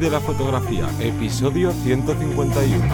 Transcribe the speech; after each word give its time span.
De 0.00 0.10
la 0.10 0.20
fotografía, 0.20 0.90
episodio 1.00 1.72
151. 1.72 2.84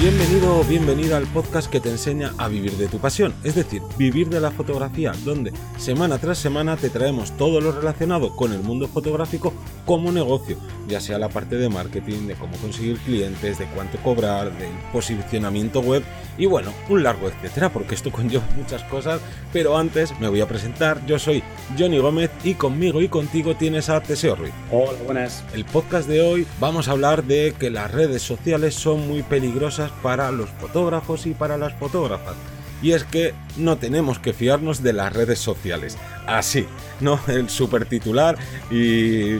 Bienvenido 0.00 0.58
o 0.58 0.64
bienvenida 0.64 1.16
al 1.16 1.26
podcast 1.26 1.70
que 1.70 1.78
te 1.78 1.90
enseña 1.90 2.32
a 2.38 2.48
vivir 2.48 2.72
de 2.72 2.88
tu 2.88 2.98
pasión, 2.98 3.34
es 3.44 3.54
decir, 3.54 3.82
vivir 3.96 4.28
de 4.28 4.40
la 4.40 4.50
fotografía, 4.50 5.12
donde 5.24 5.52
semana 5.78 6.18
tras 6.18 6.38
semana 6.38 6.76
te 6.76 6.90
traemos 6.90 7.36
todo 7.36 7.60
lo 7.60 7.70
relacionado 7.70 8.34
con 8.34 8.52
el 8.52 8.62
mundo 8.62 8.88
fotográfico 8.88 9.52
como 9.86 10.12
negocio, 10.12 10.58
ya 10.88 11.00
sea 11.00 11.18
la 11.18 11.28
parte 11.28 11.56
de 11.56 11.68
marketing, 11.68 12.26
de 12.26 12.34
cómo 12.34 12.56
conseguir 12.58 12.98
clientes, 12.98 13.58
de 13.58 13.66
cuánto 13.66 13.98
cobrar, 13.98 14.52
del 14.58 14.72
posicionamiento 14.92 15.80
web 15.80 16.02
y 16.36 16.44
bueno, 16.46 16.74
un 16.88 17.02
largo 17.02 17.28
etcétera, 17.28 17.70
porque 17.72 17.94
esto 17.94 18.10
conlleva 18.12 18.44
muchas 18.56 18.82
cosas, 18.84 19.20
pero 19.52 19.78
antes 19.78 20.18
me 20.20 20.28
voy 20.28 20.40
a 20.40 20.48
presentar, 20.48 21.04
yo 21.06 21.18
soy 21.18 21.42
Johnny 21.78 21.98
Gómez 21.98 22.30
y 22.44 22.54
conmigo 22.54 23.00
y 23.00 23.08
contigo 23.08 23.54
tienes 23.54 23.88
a 23.88 24.02
Teseo 24.02 24.36
Ruiz. 24.36 24.52
Hola, 24.70 24.98
buenas. 25.04 25.44
El 25.54 25.64
podcast 25.64 26.08
de 26.08 26.20
hoy 26.20 26.46
vamos 26.60 26.88
a 26.88 26.92
hablar 26.92 27.24
de 27.24 27.54
que 27.58 27.70
las 27.70 27.90
redes 27.90 28.22
sociales 28.22 28.74
son 28.74 29.06
muy 29.06 29.22
peligrosas 29.22 29.92
para 30.02 30.30
los 30.32 30.50
fotógrafos 30.50 31.26
y 31.26 31.32
para 31.32 31.56
las 31.56 31.72
fotógrafas. 31.74 32.34
Y 32.82 32.92
es 32.92 33.04
que 33.04 33.32
no 33.56 33.78
tenemos 33.78 34.18
que 34.18 34.34
fiarnos 34.34 34.82
de 34.82 34.92
las 34.92 35.12
redes 35.12 35.38
sociales. 35.38 35.96
Así, 36.26 36.66
¿no? 37.00 37.20
El 37.28 37.48
super 37.48 37.86
titular 37.86 38.36
y... 38.70 39.38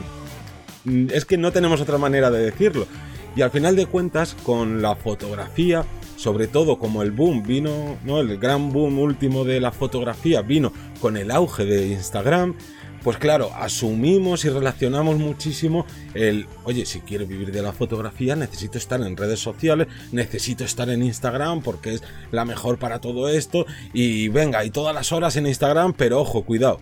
Es 1.11 1.25
que 1.25 1.37
no 1.37 1.51
tenemos 1.51 1.81
otra 1.81 1.97
manera 1.97 2.31
de 2.31 2.39
decirlo. 2.39 2.87
Y 3.35 3.41
al 3.41 3.51
final 3.51 3.75
de 3.75 3.85
cuentas, 3.85 4.35
con 4.43 4.81
la 4.81 4.95
fotografía, 4.95 5.85
sobre 6.15 6.47
todo 6.47 6.79
como 6.79 7.03
el 7.03 7.11
boom 7.11 7.43
vino, 7.43 7.97
¿no? 8.03 8.19
El 8.19 8.37
gran 8.37 8.71
boom 8.71 8.97
último 8.99 9.45
de 9.45 9.59
la 9.61 9.71
fotografía 9.71 10.41
vino 10.41 10.73
con 10.99 11.17
el 11.17 11.29
auge 11.29 11.65
de 11.65 11.87
Instagram, 11.89 12.55
pues 13.03 13.17
claro, 13.19 13.51
asumimos 13.55 14.43
y 14.43 14.49
relacionamos 14.49 15.17
muchísimo 15.17 15.85
el, 16.13 16.47
oye, 16.65 16.85
si 16.85 16.99
quiero 16.99 17.25
vivir 17.25 17.51
de 17.51 17.61
la 17.61 17.71
fotografía, 17.71 18.35
necesito 18.35 18.77
estar 18.77 18.99
en 19.01 19.15
redes 19.15 19.39
sociales, 19.39 19.87
necesito 20.11 20.65
estar 20.65 20.89
en 20.89 21.03
Instagram 21.03 21.61
porque 21.61 21.93
es 21.93 22.03
la 22.31 22.43
mejor 22.43 22.79
para 22.79 22.99
todo 22.99 23.29
esto. 23.29 23.65
Y 23.93 24.27
venga, 24.29 24.65
y 24.65 24.71
todas 24.71 24.93
las 24.93 25.11
horas 25.11 25.37
en 25.37 25.47
Instagram, 25.47 25.93
pero 25.93 26.19
ojo, 26.19 26.43
cuidado, 26.43 26.81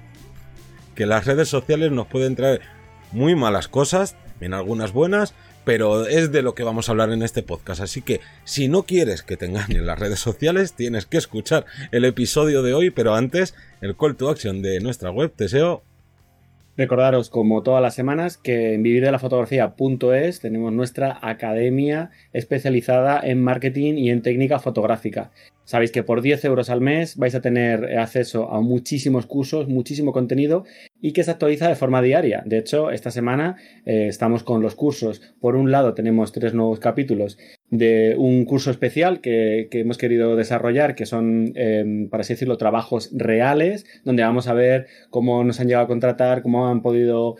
que 0.95 1.06
las 1.06 1.25
redes 1.25 1.50
sociales 1.50 1.92
nos 1.92 2.08
pueden 2.08 2.36
traer 2.36 2.62
muy 3.11 3.36
malas 3.36 3.67
cosas, 3.67 4.16
en 4.42 4.53
algunas 4.53 4.92
buenas, 4.92 5.34
pero 5.64 6.06
es 6.08 6.31
de 6.31 6.42
lo 6.42 6.56
que 6.56 6.64
vamos 6.64 6.88
a 6.88 6.92
hablar 6.92 7.12
en 7.12 7.23
este 7.23 7.44
podcast. 7.44 7.81
Así 7.81 8.02
que 8.02 8.22
si 8.44 8.67
no 8.67 8.84
quieres 8.84 9.23
que 9.23 9.38
te 9.38 9.45
engañen 9.47 9.86
las 9.86 10.00
redes 10.00 10.20
sociales, 10.20 10.73
tienes 10.73 11.06
que 11.06 11.17
escuchar 11.17 11.66
el 11.92 12.06
episodio 12.06 12.62
de 12.62 12.73
hoy, 12.73 12.92
pero 12.92 13.16
antes 13.16 13.56
el 13.81 13.97
call 13.97 14.16
to 14.16 14.30
action 14.30 14.62
de 14.62 14.80
nuestra 14.80 15.12
web, 15.12 15.34
Teseo, 15.36 15.84
Recordaros, 16.78 17.30
como 17.30 17.64
todas 17.64 17.81
las 17.81 17.95
semanas, 17.95 18.36
que 18.36 18.73
en 18.73 18.84
vivirdelafotografía.es 18.84 20.42
tenemos 20.42 20.73
nuestra 20.73 21.19
academia 21.22 22.12
especializada 22.34 23.22
en 23.23 23.42
marketing 23.42 23.94
y 23.94 24.09
en 24.09 24.22
técnica 24.22 24.59
fotográfica. 24.59 25.31
Sabéis 25.66 25.92
que 25.92 26.04
por 26.04 26.22
10 26.22 26.46
euros 26.46 26.70
al 26.70 26.80
mes 26.80 27.18
vais 27.18 27.34
a 27.34 27.42
tener 27.42 27.98
acceso 27.98 28.52
a 28.52 28.62
muchísimos 28.62 29.26
cursos, 29.26 29.68
muchísimo 29.68 30.14
contenido 30.14 30.64
y 31.02 31.12
que 31.12 31.24
se 31.24 31.32
actualiza 31.32 31.68
de 31.68 31.76
forma 31.76 32.04
diaria. 32.04 32.44
De 32.46 32.60
hecho, 32.60 32.92
esta 32.92 33.10
semana 33.10 33.58
eh, 33.86 34.06
estamos 34.08 34.44
con 34.44 34.62
los 34.62 34.76
cursos. 34.76 35.22
Por 35.40 35.56
un 35.56 35.72
lado 35.72 35.96
tenemos 35.96 36.32
tres 36.32 36.54
nuevos 36.54 36.80
capítulos 36.80 37.40
de 37.72 38.16
un 38.16 38.46
curso 38.46 38.70
especial 38.70 39.22
que, 39.22 39.68
hemos 39.72 39.98
querido 39.98 40.36
desarrollar, 40.36 40.94
que 40.94 41.08
son, 41.08 41.52
em, 41.56 42.10
para 42.10 42.22
así 42.22 42.34
decirlo, 42.34 42.58
trabajos 42.58 43.10
reales, 43.14 43.86
donde 44.04 44.24
vamos 44.24 44.48
a 44.48 44.54
ver 44.54 44.86
cómo 45.10 45.44
nos 45.44 45.60
han 45.60 45.68
llegado 45.68 45.86
a 45.86 45.88
contratar, 45.88 46.44
cómo 46.44 46.68
han 46.68 46.84
podido, 46.84 47.38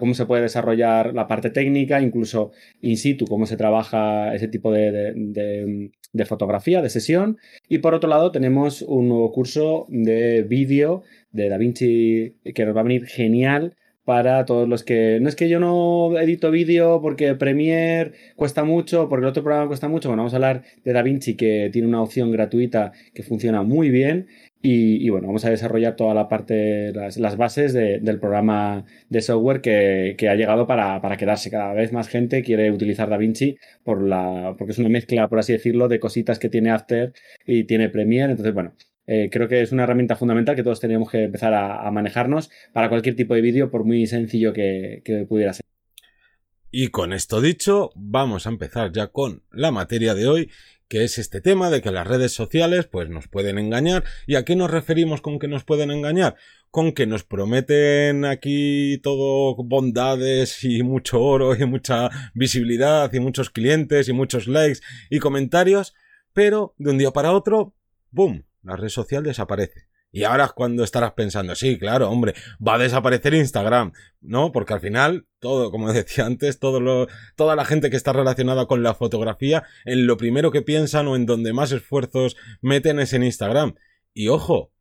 cómo 0.00 0.14
se 0.14 0.24
puede 0.24 0.42
desarrollar 0.42 1.14
la 1.14 1.28
parte 1.28 1.50
técnica, 1.50 2.00
incluso 2.00 2.52
in 2.80 2.96
situ, 2.96 3.26
cómo 3.26 3.44
se 3.44 3.58
trabaja 3.58 4.34
ese 4.34 4.48
tipo 4.48 4.72
de 4.72 5.90
fotografía, 6.24 6.80
de 6.80 6.88
sesión. 6.88 7.38
Y 7.68 7.78
por 7.78 7.94
otro 7.94 8.08
lado, 8.08 8.32
tenemos 8.32 8.82
un 8.82 9.08
nuevo 9.08 9.32
curso 9.32 9.86
de 9.88 10.42
vídeo 10.42 11.02
de 11.32 11.48
DaVinci 11.48 12.36
que 12.54 12.64
nos 12.64 12.74
va 12.74 12.80
a 12.80 12.84
venir 12.84 13.06
genial 13.06 13.74
para 14.06 14.44
todos 14.44 14.68
los 14.68 14.84
que... 14.84 15.18
No 15.20 15.28
es 15.28 15.34
que 15.34 15.48
yo 15.48 15.58
no 15.58 16.16
edito 16.18 16.50
vídeo 16.52 17.00
porque 17.02 17.34
Premiere 17.34 18.12
cuesta 18.36 18.62
mucho, 18.62 19.08
porque 19.08 19.24
el 19.24 19.30
otro 19.30 19.42
programa 19.42 19.66
cuesta 19.66 19.88
mucho. 19.88 20.08
Bueno, 20.08 20.22
vamos 20.22 20.32
a 20.32 20.36
hablar 20.36 20.62
de 20.84 20.92
DaVinci 20.92 21.34
que 21.34 21.68
tiene 21.72 21.88
una 21.88 22.00
opción 22.00 22.30
gratuita 22.30 22.92
que 23.12 23.24
funciona 23.24 23.62
muy 23.62 23.90
bien. 23.90 24.28
Y, 24.68 25.08
bueno, 25.10 25.28
vamos 25.28 25.44
a 25.44 25.50
desarrollar 25.50 25.94
toda 25.94 26.12
la 26.12 26.28
parte, 26.28 26.92
las, 26.92 27.36
bases 27.36 27.72
del 27.72 28.18
programa 28.18 28.84
de 29.08 29.22
software 29.22 29.60
que, 29.60 30.28
ha 30.28 30.34
llegado 30.34 30.66
para, 30.66 31.00
para, 31.00 31.16
quedarse. 31.16 31.52
Cada 31.52 31.72
vez 31.72 31.92
más 31.92 32.08
gente 32.08 32.42
quiere 32.42 32.72
utilizar 32.72 33.08
DaVinci 33.08 33.58
por 33.84 34.02
la, 34.02 34.56
porque 34.58 34.72
es 34.72 34.78
una 34.78 34.88
mezcla, 34.88 35.28
por 35.28 35.38
así 35.38 35.52
decirlo, 35.52 35.86
de 35.86 36.00
cositas 36.00 36.40
que 36.40 36.48
tiene 36.48 36.70
After 36.70 37.12
y 37.46 37.62
tiene 37.62 37.90
Premiere. 37.90 38.32
Entonces, 38.32 38.52
bueno, 38.54 38.74
eh, 39.06 39.28
creo 39.30 39.46
que 39.46 39.62
es 39.62 39.70
una 39.70 39.84
herramienta 39.84 40.16
fundamental 40.16 40.56
que 40.56 40.64
todos 40.64 40.80
tenemos 40.80 41.10
que 41.10 41.22
empezar 41.22 41.54
a, 41.54 41.88
manejarnos 41.92 42.50
para 42.72 42.88
cualquier 42.88 43.14
tipo 43.14 43.34
de 43.34 43.42
vídeo, 43.42 43.70
por 43.70 43.84
muy 43.84 44.08
sencillo 44.08 44.52
que, 44.52 45.00
pudiera 45.28 45.52
ser. 45.52 45.64
Y 46.72 46.88
con 46.88 47.12
esto 47.12 47.40
dicho, 47.40 47.90
vamos 47.94 48.48
a 48.48 48.50
empezar 48.50 48.90
ya 48.90 49.06
con 49.06 49.44
la 49.52 49.70
materia 49.70 50.14
de 50.14 50.26
hoy, 50.26 50.50
que 50.88 51.04
es 51.04 51.18
este 51.18 51.40
tema 51.40 51.70
de 51.70 51.82
que 51.82 51.90
las 51.90 52.06
redes 52.06 52.32
sociales 52.32 52.86
pues 52.86 53.08
nos 53.08 53.28
pueden 53.28 53.58
engañar. 53.58 54.04
¿Y 54.26 54.36
a 54.36 54.44
qué 54.44 54.56
nos 54.56 54.70
referimos 54.70 55.20
con 55.20 55.38
que 55.38 55.48
nos 55.48 55.64
pueden 55.64 55.90
engañar? 55.90 56.36
Con 56.70 56.92
que 56.92 57.06
nos 57.06 57.24
prometen 57.24 58.24
aquí 58.24 58.98
todo 59.02 59.56
bondades 59.56 60.62
y 60.64 60.82
mucho 60.82 61.20
oro 61.20 61.56
y 61.56 61.64
mucha 61.64 62.10
visibilidad 62.34 63.12
y 63.12 63.20
muchos 63.20 63.50
clientes 63.50 64.08
y 64.08 64.12
muchos 64.12 64.46
likes 64.46 64.80
y 65.10 65.18
comentarios, 65.18 65.94
pero 66.32 66.74
de 66.78 66.90
un 66.90 66.98
día 66.98 67.10
para 67.10 67.32
otro, 67.32 67.74
¡boom! 68.10 68.44
la 68.62 68.76
red 68.76 68.88
social 68.88 69.22
desaparece. 69.22 69.86
Y 70.16 70.24
ahora 70.24 70.46
es 70.46 70.52
cuando 70.52 70.82
estarás 70.82 71.12
pensando, 71.12 71.54
sí, 71.54 71.78
claro, 71.78 72.08
hombre, 72.08 72.32
va 72.66 72.76
a 72.76 72.78
desaparecer 72.78 73.34
Instagram, 73.34 73.92
¿no? 74.22 74.50
Porque 74.50 74.72
al 74.72 74.80
final, 74.80 75.26
todo, 75.40 75.70
como 75.70 75.92
decía 75.92 76.24
antes, 76.24 76.58
todo 76.58 76.80
lo, 76.80 77.06
toda 77.36 77.54
la 77.54 77.66
gente 77.66 77.90
que 77.90 77.98
está 77.98 78.14
relacionada 78.14 78.64
con 78.64 78.82
la 78.82 78.94
fotografía, 78.94 79.64
en 79.84 80.06
lo 80.06 80.16
primero 80.16 80.50
que 80.50 80.62
piensan 80.62 81.06
o 81.06 81.16
en 81.16 81.26
donde 81.26 81.52
más 81.52 81.70
esfuerzos 81.70 82.34
meten 82.62 82.98
es 82.98 83.12
en 83.12 83.24
Instagram. 83.24 83.74
Y 84.14 84.28
ojo, 84.28 84.72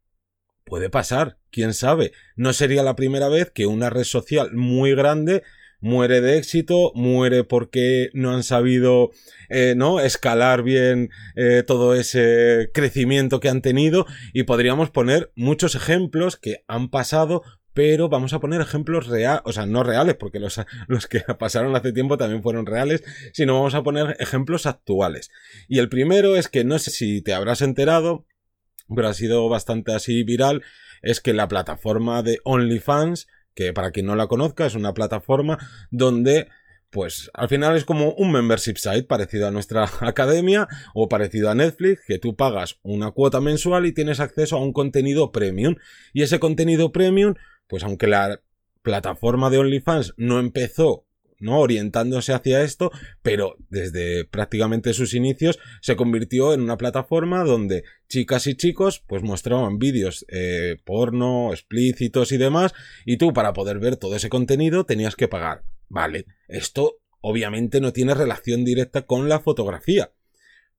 puede 0.63 0.89
pasar, 0.89 1.37
quién 1.51 1.73
sabe. 1.73 2.13
No 2.37 2.53
sería 2.53 2.81
la 2.81 2.95
primera 2.95 3.27
vez 3.27 3.51
que 3.51 3.65
una 3.65 3.89
red 3.89 4.05
social 4.05 4.53
muy 4.53 4.95
grande 4.95 5.43
muere 5.79 6.21
de 6.21 6.37
éxito, 6.37 6.91
muere 6.95 7.43
porque 7.43 8.09
no 8.13 8.33
han 8.33 8.43
sabido 8.43 9.11
eh, 9.49 9.73
¿no? 9.75 9.99
escalar 9.99 10.63
bien 10.63 11.09
eh, 11.35 11.63
todo 11.65 11.95
ese 11.95 12.69
crecimiento 12.73 13.39
que 13.39 13.49
han 13.49 13.61
tenido 13.61 14.05
y 14.33 14.43
podríamos 14.43 14.89
poner 14.89 15.31
muchos 15.35 15.75
ejemplos 15.75 16.37
que 16.37 16.63
han 16.67 16.89
pasado 16.89 17.43
pero 17.75 18.07
vamos 18.07 18.31
a 18.31 18.39
poner 18.39 18.61
ejemplos 18.61 19.07
reales, 19.07 19.41
o 19.43 19.51
sea, 19.51 19.65
no 19.65 19.83
reales, 19.83 20.15
porque 20.15 20.39
los, 20.39 20.61
los, 20.87 21.07
que 21.07 21.19
pasaron 21.39 21.75
hace 21.75 21.91
tiempo 21.91 22.17
también 22.17 22.41
fueron 22.41 22.65
reales, 22.65 23.03
sino 23.33 23.55
vamos 23.55 23.75
a 23.75 23.83
poner 23.83 24.15
ejemplos 24.19 24.65
actuales. 24.65 25.29
Y 25.67 25.79
el 25.79 25.89
primero 25.89 26.37
es 26.37 26.47
que 26.47 26.63
no 26.63 26.79
sé 26.79 26.89
si 26.89 27.21
te 27.21 27.33
habrás 27.33 27.61
enterado, 27.61 28.25
pero 28.87 29.09
ha 29.09 29.13
sido 29.13 29.49
bastante 29.49 29.93
así 29.93 30.23
viral, 30.23 30.63
es 31.01 31.19
que 31.19 31.33
la 31.33 31.49
plataforma 31.49 32.23
de 32.23 32.39
OnlyFans 32.45 33.27
que 33.55 33.73
para 33.73 33.91
quien 33.91 34.05
no 34.05 34.15
la 34.15 34.27
conozca 34.27 34.65
es 34.65 34.75
una 34.75 34.93
plataforma 34.93 35.57
donde 35.89 36.47
pues 36.91 37.29
al 37.33 37.49
final 37.49 37.75
es 37.75 37.83
como 37.83 38.13
un 38.13 38.31
membership 38.31 38.77
site 38.77 39.03
parecido 39.03 39.47
a 39.47 39.51
nuestra 39.51 39.89
academia 39.99 40.67
o 40.93 41.09
parecido 41.09 41.49
a 41.49 41.55
Netflix, 41.55 42.01
que 42.07 42.19
tú 42.19 42.35
pagas 42.35 42.79
una 42.83 43.11
cuota 43.11 43.41
mensual 43.41 43.85
y 43.85 43.91
tienes 43.91 44.21
acceso 44.21 44.55
a 44.55 44.61
un 44.61 44.71
contenido 44.71 45.33
premium. 45.33 45.75
Y 46.13 46.21
ese 46.21 46.39
contenido 46.39 46.93
premium, 46.93 47.35
pues 47.67 47.83
aunque 47.83 48.07
la 48.07 48.41
plataforma 48.81 49.49
de 49.49 49.57
OnlyFans 49.57 50.13
no 50.15 50.39
empezó 50.39 51.05
¿no? 51.39 51.59
orientándose 51.59 52.33
hacia 52.33 52.63
esto, 52.63 52.91
pero 53.21 53.57
desde 53.69 54.25
prácticamente 54.25 54.93
sus 54.93 55.13
inicios 55.13 55.59
se 55.81 55.95
convirtió 55.95 56.53
en 56.53 56.61
una 56.61 56.77
plataforma 56.77 57.43
donde 57.43 57.83
chicas 58.07 58.47
y 58.47 58.55
chicos 58.55 59.03
pues 59.05 59.23
mostraban 59.23 59.77
vídeos 59.77 60.25
eh, 60.29 60.77
porno, 60.85 61.51
explícitos 61.51 62.31
y 62.31 62.37
demás, 62.37 62.73
y 63.05 63.17
tú 63.17 63.33
para 63.33 63.53
poder 63.53 63.79
ver 63.79 63.97
todo 63.97 64.15
ese 64.15 64.29
contenido 64.29 64.85
tenías 64.85 65.15
que 65.15 65.27
pagar. 65.27 65.63
Vale, 65.89 66.25
esto 66.47 66.99
obviamente 67.21 67.81
no 67.81 67.93
tiene 67.93 68.13
relación 68.13 68.63
directa 68.63 69.03
con 69.03 69.29
la 69.29 69.39
fotografía, 69.39 70.11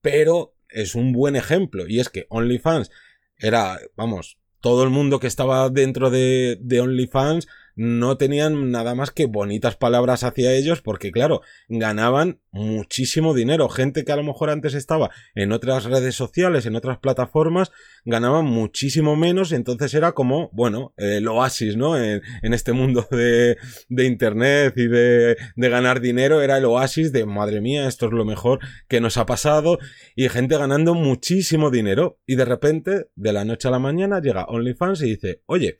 pero 0.01 0.55
es 0.69 0.95
un 0.95 1.13
buen 1.13 1.35
ejemplo, 1.35 1.87
y 1.87 1.99
es 1.99 2.09
que 2.09 2.25
OnlyFans 2.29 2.89
era, 3.37 3.79
vamos, 3.95 4.37
todo 4.59 4.83
el 4.83 4.89
mundo 4.89 5.19
que 5.19 5.27
estaba 5.27 5.69
dentro 5.69 6.09
de, 6.09 6.57
de 6.61 6.81
OnlyFans 6.81 7.47
no 7.77 8.17
tenían 8.17 8.71
nada 8.71 8.95
más 8.95 9.11
que 9.11 9.27
bonitas 9.27 9.77
palabras 9.77 10.23
hacia 10.23 10.51
ellos 10.51 10.81
porque 10.81 11.11
claro, 11.11 11.41
ganaban 11.69 12.41
muchísimo 12.51 13.33
dinero. 13.33 13.69
Gente 13.69 14.03
que 14.03 14.11
a 14.11 14.15
lo 14.15 14.23
mejor 14.23 14.49
antes 14.49 14.73
estaba 14.73 15.11
en 15.35 15.51
otras 15.51 15.85
redes 15.85 16.15
sociales, 16.15 16.65
en 16.65 16.75
otras 16.75 16.97
plataformas, 16.97 17.71
ganaban 18.03 18.45
muchísimo 18.45 19.15
menos, 19.15 19.51
entonces 19.51 19.93
era 19.93 20.13
como, 20.13 20.49
bueno, 20.53 20.93
el 20.97 21.27
oasis, 21.27 21.77
¿no? 21.77 21.97
En, 21.97 22.21
este 22.41 22.73
mundo 22.73 23.07
de, 23.11 23.57
de 23.89 24.05
Internet 24.05 24.73
y 24.75 24.87
de, 24.87 25.37
de 25.55 25.69
ganar 25.69 26.01
dinero, 26.01 26.41
era 26.41 26.57
el 26.57 26.65
oasis 26.65 27.11
de, 27.11 27.25
madre 27.25 27.61
mía, 27.61 27.87
esto 27.87 28.07
es 28.07 28.11
lo 28.11 28.25
mejor 28.25 28.59
que 28.87 28.99
nos 28.99 29.17
ha 29.17 29.27
pasado, 29.27 29.77
y 30.15 30.27
gente 30.29 30.57
ganando 30.57 30.95
muchísimo 30.95 31.69
dinero, 31.69 32.19
y 32.25 32.35
de 32.35 32.45
repente, 32.45 33.07
de 33.15 33.33
la 33.33 33.45
noche 33.45 33.67
a 33.67 33.71
la 33.71 33.79
mañana, 33.79 34.19
llega 34.19 34.45
OnlyFans 34.45 35.01
y 35.03 35.09
dice, 35.11 35.41
oye, 35.45 35.77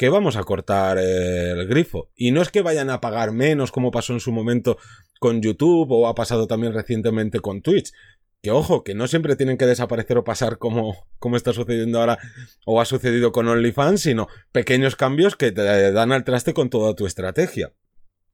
que 0.00 0.08
vamos 0.08 0.36
a 0.36 0.44
cortar 0.44 0.96
el 0.96 1.68
grifo. 1.68 2.08
Y 2.16 2.30
no 2.30 2.40
es 2.40 2.48
que 2.48 2.62
vayan 2.62 2.88
a 2.88 3.02
pagar 3.02 3.32
menos 3.32 3.70
como 3.70 3.90
pasó 3.90 4.14
en 4.14 4.20
su 4.20 4.32
momento 4.32 4.78
con 5.18 5.42
YouTube 5.42 5.90
o 5.90 6.08
ha 6.08 6.14
pasado 6.14 6.46
también 6.46 6.72
recientemente 6.72 7.40
con 7.40 7.60
Twitch. 7.60 7.92
Que 8.40 8.50
ojo, 8.50 8.82
que 8.82 8.94
no 8.94 9.08
siempre 9.08 9.36
tienen 9.36 9.58
que 9.58 9.66
desaparecer 9.66 10.16
o 10.16 10.24
pasar 10.24 10.56
como, 10.56 11.06
como 11.18 11.36
está 11.36 11.52
sucediendo 11.52 12.00
ahora 12.00 12.18
o 12.64 12.80
ha 12.80 12.86
sucedido 12.86 13.30
con 13.30 13.46
OnlyFans, 13.46 14.00
sino 14.00 14.28
pequeños 14.52 14.96
cambios 14.96 15.36
que 15.36 15.52
te 15.52 15.92
dan 15.92 16.12
al 16.12 16.24
traste 16.24 16.54
con 16.54 16.70
toda 16.70 16.94
tu 16.94 17.04
estrategia. 17.04 17.74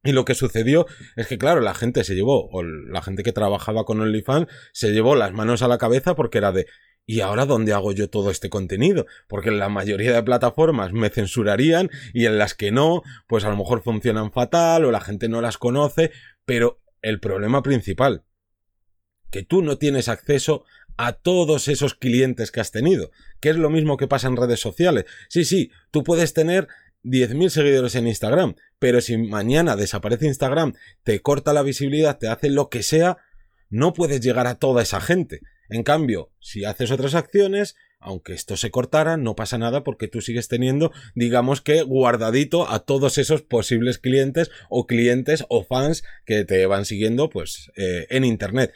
Y 0.04 0.12
lo 0.12 0.24
que 0.24 0.36
sucedió 0.36 0.86
es 1.16 1.26
que, 1.26 1.36
claro, 1.36 1.60
la 1.60 1.74
gente 1.74 2.04
se 2.04 2.14
llevó, 2.14 2.48
o 2.52 2.62
la 2.62 3.02
gente 3.02 3.24
que 3.24 3.32
trabajaba 3.32 3.84
con 3.84 4.00
OnlyFans, 4.00 4.46
se 4.72 4.92
llevó 4.92 5.16
las 5.16 5.32
manos 5.32 5.62
a 5.62 5.68
la 5.68 5.78
cabeza 5.78 6.14
porque 6.14 6.38
era 6.38 6.52
de, 6.52 6.66
¿Y 7.08 7.20
ahora 7.20 7.46
dónde 7.46 7.72
hago 7.72 7.92
yo 7.92 8.10
todo 8.10 8.30
este 8.30 8.50
contenido? 8.50 9.06
Porque 9.28 9.50
en 9.50 9.60
la 9.60 9.68
mayoría 9.68 10.12
de 10.12 10.22
plataformas 10.24 10.92
me 10.92 11.08
censurarían 11.08 11.88
y 12.12 12.26
en 12.26 12.36
las 12.36 12.54
que 12.54 12.72
no, 12.72 13.02
pues 13.28 13.44
a 13.44 13.48
lo 13.48 13.56
mejor 13.56 13.82
funcionan 13.82 14.32
fatal 14.32 14.84
o 14.84 14.90
la 14.90 15.00
gente 15.00 15.28
no 15.28 15.40
las 15.40 15.56
conoce, 15.56 16.10
pero 16.44 16.82
el 17.02 17.20
problema 17.20 17.62
principal, 17.62 18.24
que 19.30 19.44
tú 19.44 19.62
no 19.62 19.78
tienes 19.78 20.08
acceso 20.08 20.64
a 20.96 21.12
todos 21.12 21.68
esos 21.68 21.94
clientes 21.94 22.50
que 22.50 22.60
has 22.60 22.72
tenido, 22.72 23.12
que 23.38 23.50
es 23.50 23.56
lo 23.56 23.70
mismo 23.70 23.96
que 23.96 24.08
pasa 24.08 24.26
en 24.26 24.36
redes 24.36 24.58
sociales. 24.58 25.04
Sí, 25.28 25.44
sí, 25.44 25.70
tú 25.92 26.02
puedes 26.02 26.32
tener 26.34 26.66
10.000 27.04 27.50
seguidores 27.50 27.94
en 27.94 28.08
Instagram, 28.08 28.56
pero 28.80 29.00
si 29.00 29.16
mañana 29.16 29.76
desaparece 29.76 30.26
Instagram, 30.26 30.74
te 31.04 31.20
corta 31.20 31.52
la 31.52 31.62
visibilidad, 31.62 32.18
te 32.18 32.26
hace 32.28 32.50
lo 32.50 32.68
que 32.68 32.82
sea, 32.82 33.18
no 33.68 33.92
puedes 33.92 34.20
llegar 34.20 34.48
a 34.48 34.56
toda 34.56 34.82
esa 34.82 35.00
gente. 35.00 35.40
En 35.68 35.82
cambio, 35.82 36.30
si 36.40 36.64
haces 36.64 36.90
otras 36.90 37.14
acciones, 37.14 37.76
aunque 37.98 38.34
esto 38.34 38.56
se 38.56 38.70
cortara, 38.70 39.16
no 39.16 39.34
pasa 39.34 39.58
nada 39.58 39.82
porque 39.82 40.08
tú 40.08 40.20
sigues 40.20 40.48
teniendo, 40.48 40.92
digamos 41.14 41.60
que, 41.60 41.82
guardadito 41.82 42.70
a 42.70 42.80
todos 42.80 43.18
esos 43.18 43.42
posibles 43.42 43.98
clientes 43.98 44.50
o 44.68 44.86
clientes 44.86 45.44
o 45.48 45.64
fans 45.64 46.04
que 46.24 46.44
te 46.44 46.66
van 46.66 46.84
siguiendo, 46.84 47.30
pues, 47.30 47.70
eh, 47.76 48.06
en 48.10 48.24
Internet. 48.24 48.72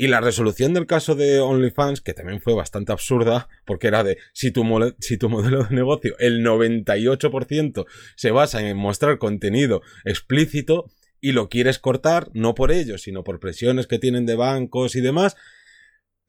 Y 0.00 0.06
la 0.06 0.20
resolución 0.20 0.74
del 0.74 0.86
caso 0.86 1.16
de 1.16 1.40
OnlyFans, 1.40 2.00
que 2.00 2.14
también 2.14 2.40
fue 2.40 2.54
bastante 2.54 2.92
absurda, 2.92 3.48
porque 3.64 3.88
era 3.88 4.04
de 4.04 4.18
si 4.32 4.52
tu, 4.52 4.64
si 5.00 5.18
tu 5.18 5.28
modelo 5.28 5.64
de 5.64 5.74
negocio, 5.74 6.14
el 6.20 6.44
98% 6.44 7.84
se 8.14 8.30
basa 8.30 8.62
en 8.62 8.76
mostrar 8.76 9.18
contenido 9.18 9.82
explícito 10.04 10.88
y 11.20 11.32
lo 11.32 11.48
quieres 11.48 11.80
cortar, 11.80 12.30
no 12.32 12.54
por 12.54 12.70
ello, 12.70 12.96
sino 12.96 13.24
por 13.24 13.40
presiones 13.40 13.88
que 13.88 13.98
tienen 13.98 14.24
de 14.24 14.36
bancos 14.36 14.94
y 14.94 15.00
demás, 15.00 15.36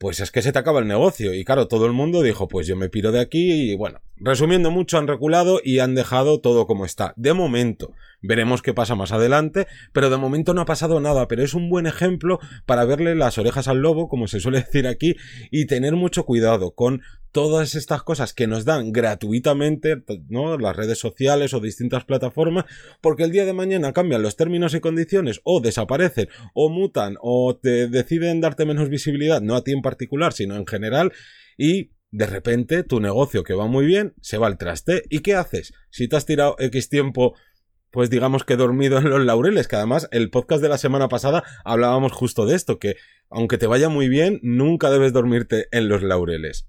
pues 0.00 0.18
es 0.20 0.30
que 0.30 0.40
se 0.40 0.50
te 0.50 0.58
acaba 0.58 0.80
el 0.80 0.88
negocio. 0.88 1.34
Y 1.34 1.44
claro, 1.44 1.68
todo 1.68 1.84
el 1.84 1.92
mundo 1.92 2.22
dijo, 2.22 2.48
pues 2.48 2.66
yo 2.66 2.74
me 2.74 2.88
piro 2.88 3.12
de 3.12 3.20
aquí 3.20 3.70
y 3.70 3.76
bueno, 3.76 4.00
resumiendo 4.20 4.70
mucho, 4.70 4.98
han 4.98 5.08
reculado 5.08 5.60
y 5.62 5.78
han 5.78 5.94
dejado 5.94 6.40
todo 6.40 6.66
como 6.66 6.84
está. 6.84 7.14
De 7.16 7.32
momento, 7.32 7.94
veremos 8.22 8.62
qué 8.62 8.74
pasa 8.74 8.94
más 8.94 9.12
adelante, 9.12 9.66
pero 9.92 10.10
de 10.10 10.16
momento 10.16 10.54
no 10.54 10.60
ha 10.60 10.66
pasado 10.66 11.00
nada, 11.00 11.26
pero 11.26 11.42
es 11.42 11.54
un 11.54 11.68
buen 11.68 11.86
ejemplo 11.86 12.38
para 12.66 12.84
verle 12.84 13.14
las 13.14 13.38
orejas 13.38 13.68
al 13.68 13.78
lobo, 13.78 14.08
como 14.08 14.28
se 14.28 14.40
suele 14.40 14.60
decir 14.62 14.86
aquí, 14.86 15.16
y 15.50 15.66
tener 15.66 15.96
mucho 15.96 16.24
cuidado 16.24 16.72
con 16.72 17.02
todas 17.32 17.74
estas 17.74 18.02
cosas 18.02 18.32
que 18.34 18.46
nos 18.46 18.64
dan 18.64 18.92
gratuitamente, 18.92 20.02
¿no? 20.28 20.58
Las 20.58 20.76
redes 20.76 20.98
sociales 20.98 21.54
o 21.54 21.60
distintas 21.60 22.04
plataformas, 22.04 22.64
porque 23.00 23.22
el 23.22 23.30
día 23.30 23.44
de 23.44 23.52
mañana 23.52 23.92
cambian 23.92 24.22
los 24.22 24.36
términos 24.36 24.74
y 24.74 24.80
condiciones, 24.80 25.40
o 25.44 25.60
desaparecen, 25.60 26.28
o 26.54 26.68
mutan, 26.68 27.16
o 27.20 27.56
te 27.56 27.88
deciden 27.88 28.40
darte 28.40 28.66
menos 28.66 28.88
visibilidad, 28.88 29.40
no 29.40 29.54
a 29.54 29.64
ti 29.64 29.72
en 29.72 29.82
particular, 29.82 30.32
sino 30.32 30.56
en 30.56 30.66
general, 30.66 31.12
y 31.56 31.90
de 32.10 32.26
repente 32.26 32.82
tu 32.82 33.00
negocio 33.00 33.44
que 33.44 33.54
va 33.54 33.66
muy 33.66 33.86
bien 33.86 34.14
se 34.20 34.38
va 34.38 34.46
al 34.46 34.58
traste. 34.58 35.02
¿Y 35.08 35.20
qué 35.20 35.34
haces? 35.34 35.72
Si 35.90 36.08
te 36.08 36.16
has 36.16 36.26
tirado 36.26 36.56
X 36.58 36.88
tiempo 36.88 37.34
pues 37.90 38.08
digamos 38.08 38.44
que 38.44 38.56
dormido 38.56 38.98
en 38.98 39.10
los 39.10 39.24
laureles, 39.24 39.68
que 39.68 39.76
además 39.76 40.08
el 40.12 40.30
podcast 40.30 40.62
de 40.62 40.68
la 40.68 40.78
semana 40.78 41.08
pasada 41.08 41.42
hablábamos 41.64 42.12
justo 42.12 42.46
de 42.46 42.54
esto, 42.54 42.78
que 42.78 42.96
aunque 43.28 43.58
te 43.58 43.66
vaya 43.66 43.88
muy 43.88 44.08
bien, 44.08 44.38
nunca 44.42 44.90
debes 44.90 45.12
dormirte 45.12 45.66
en 45.72 45.88
los 45.88 46.02
laureles. 46.02 46.68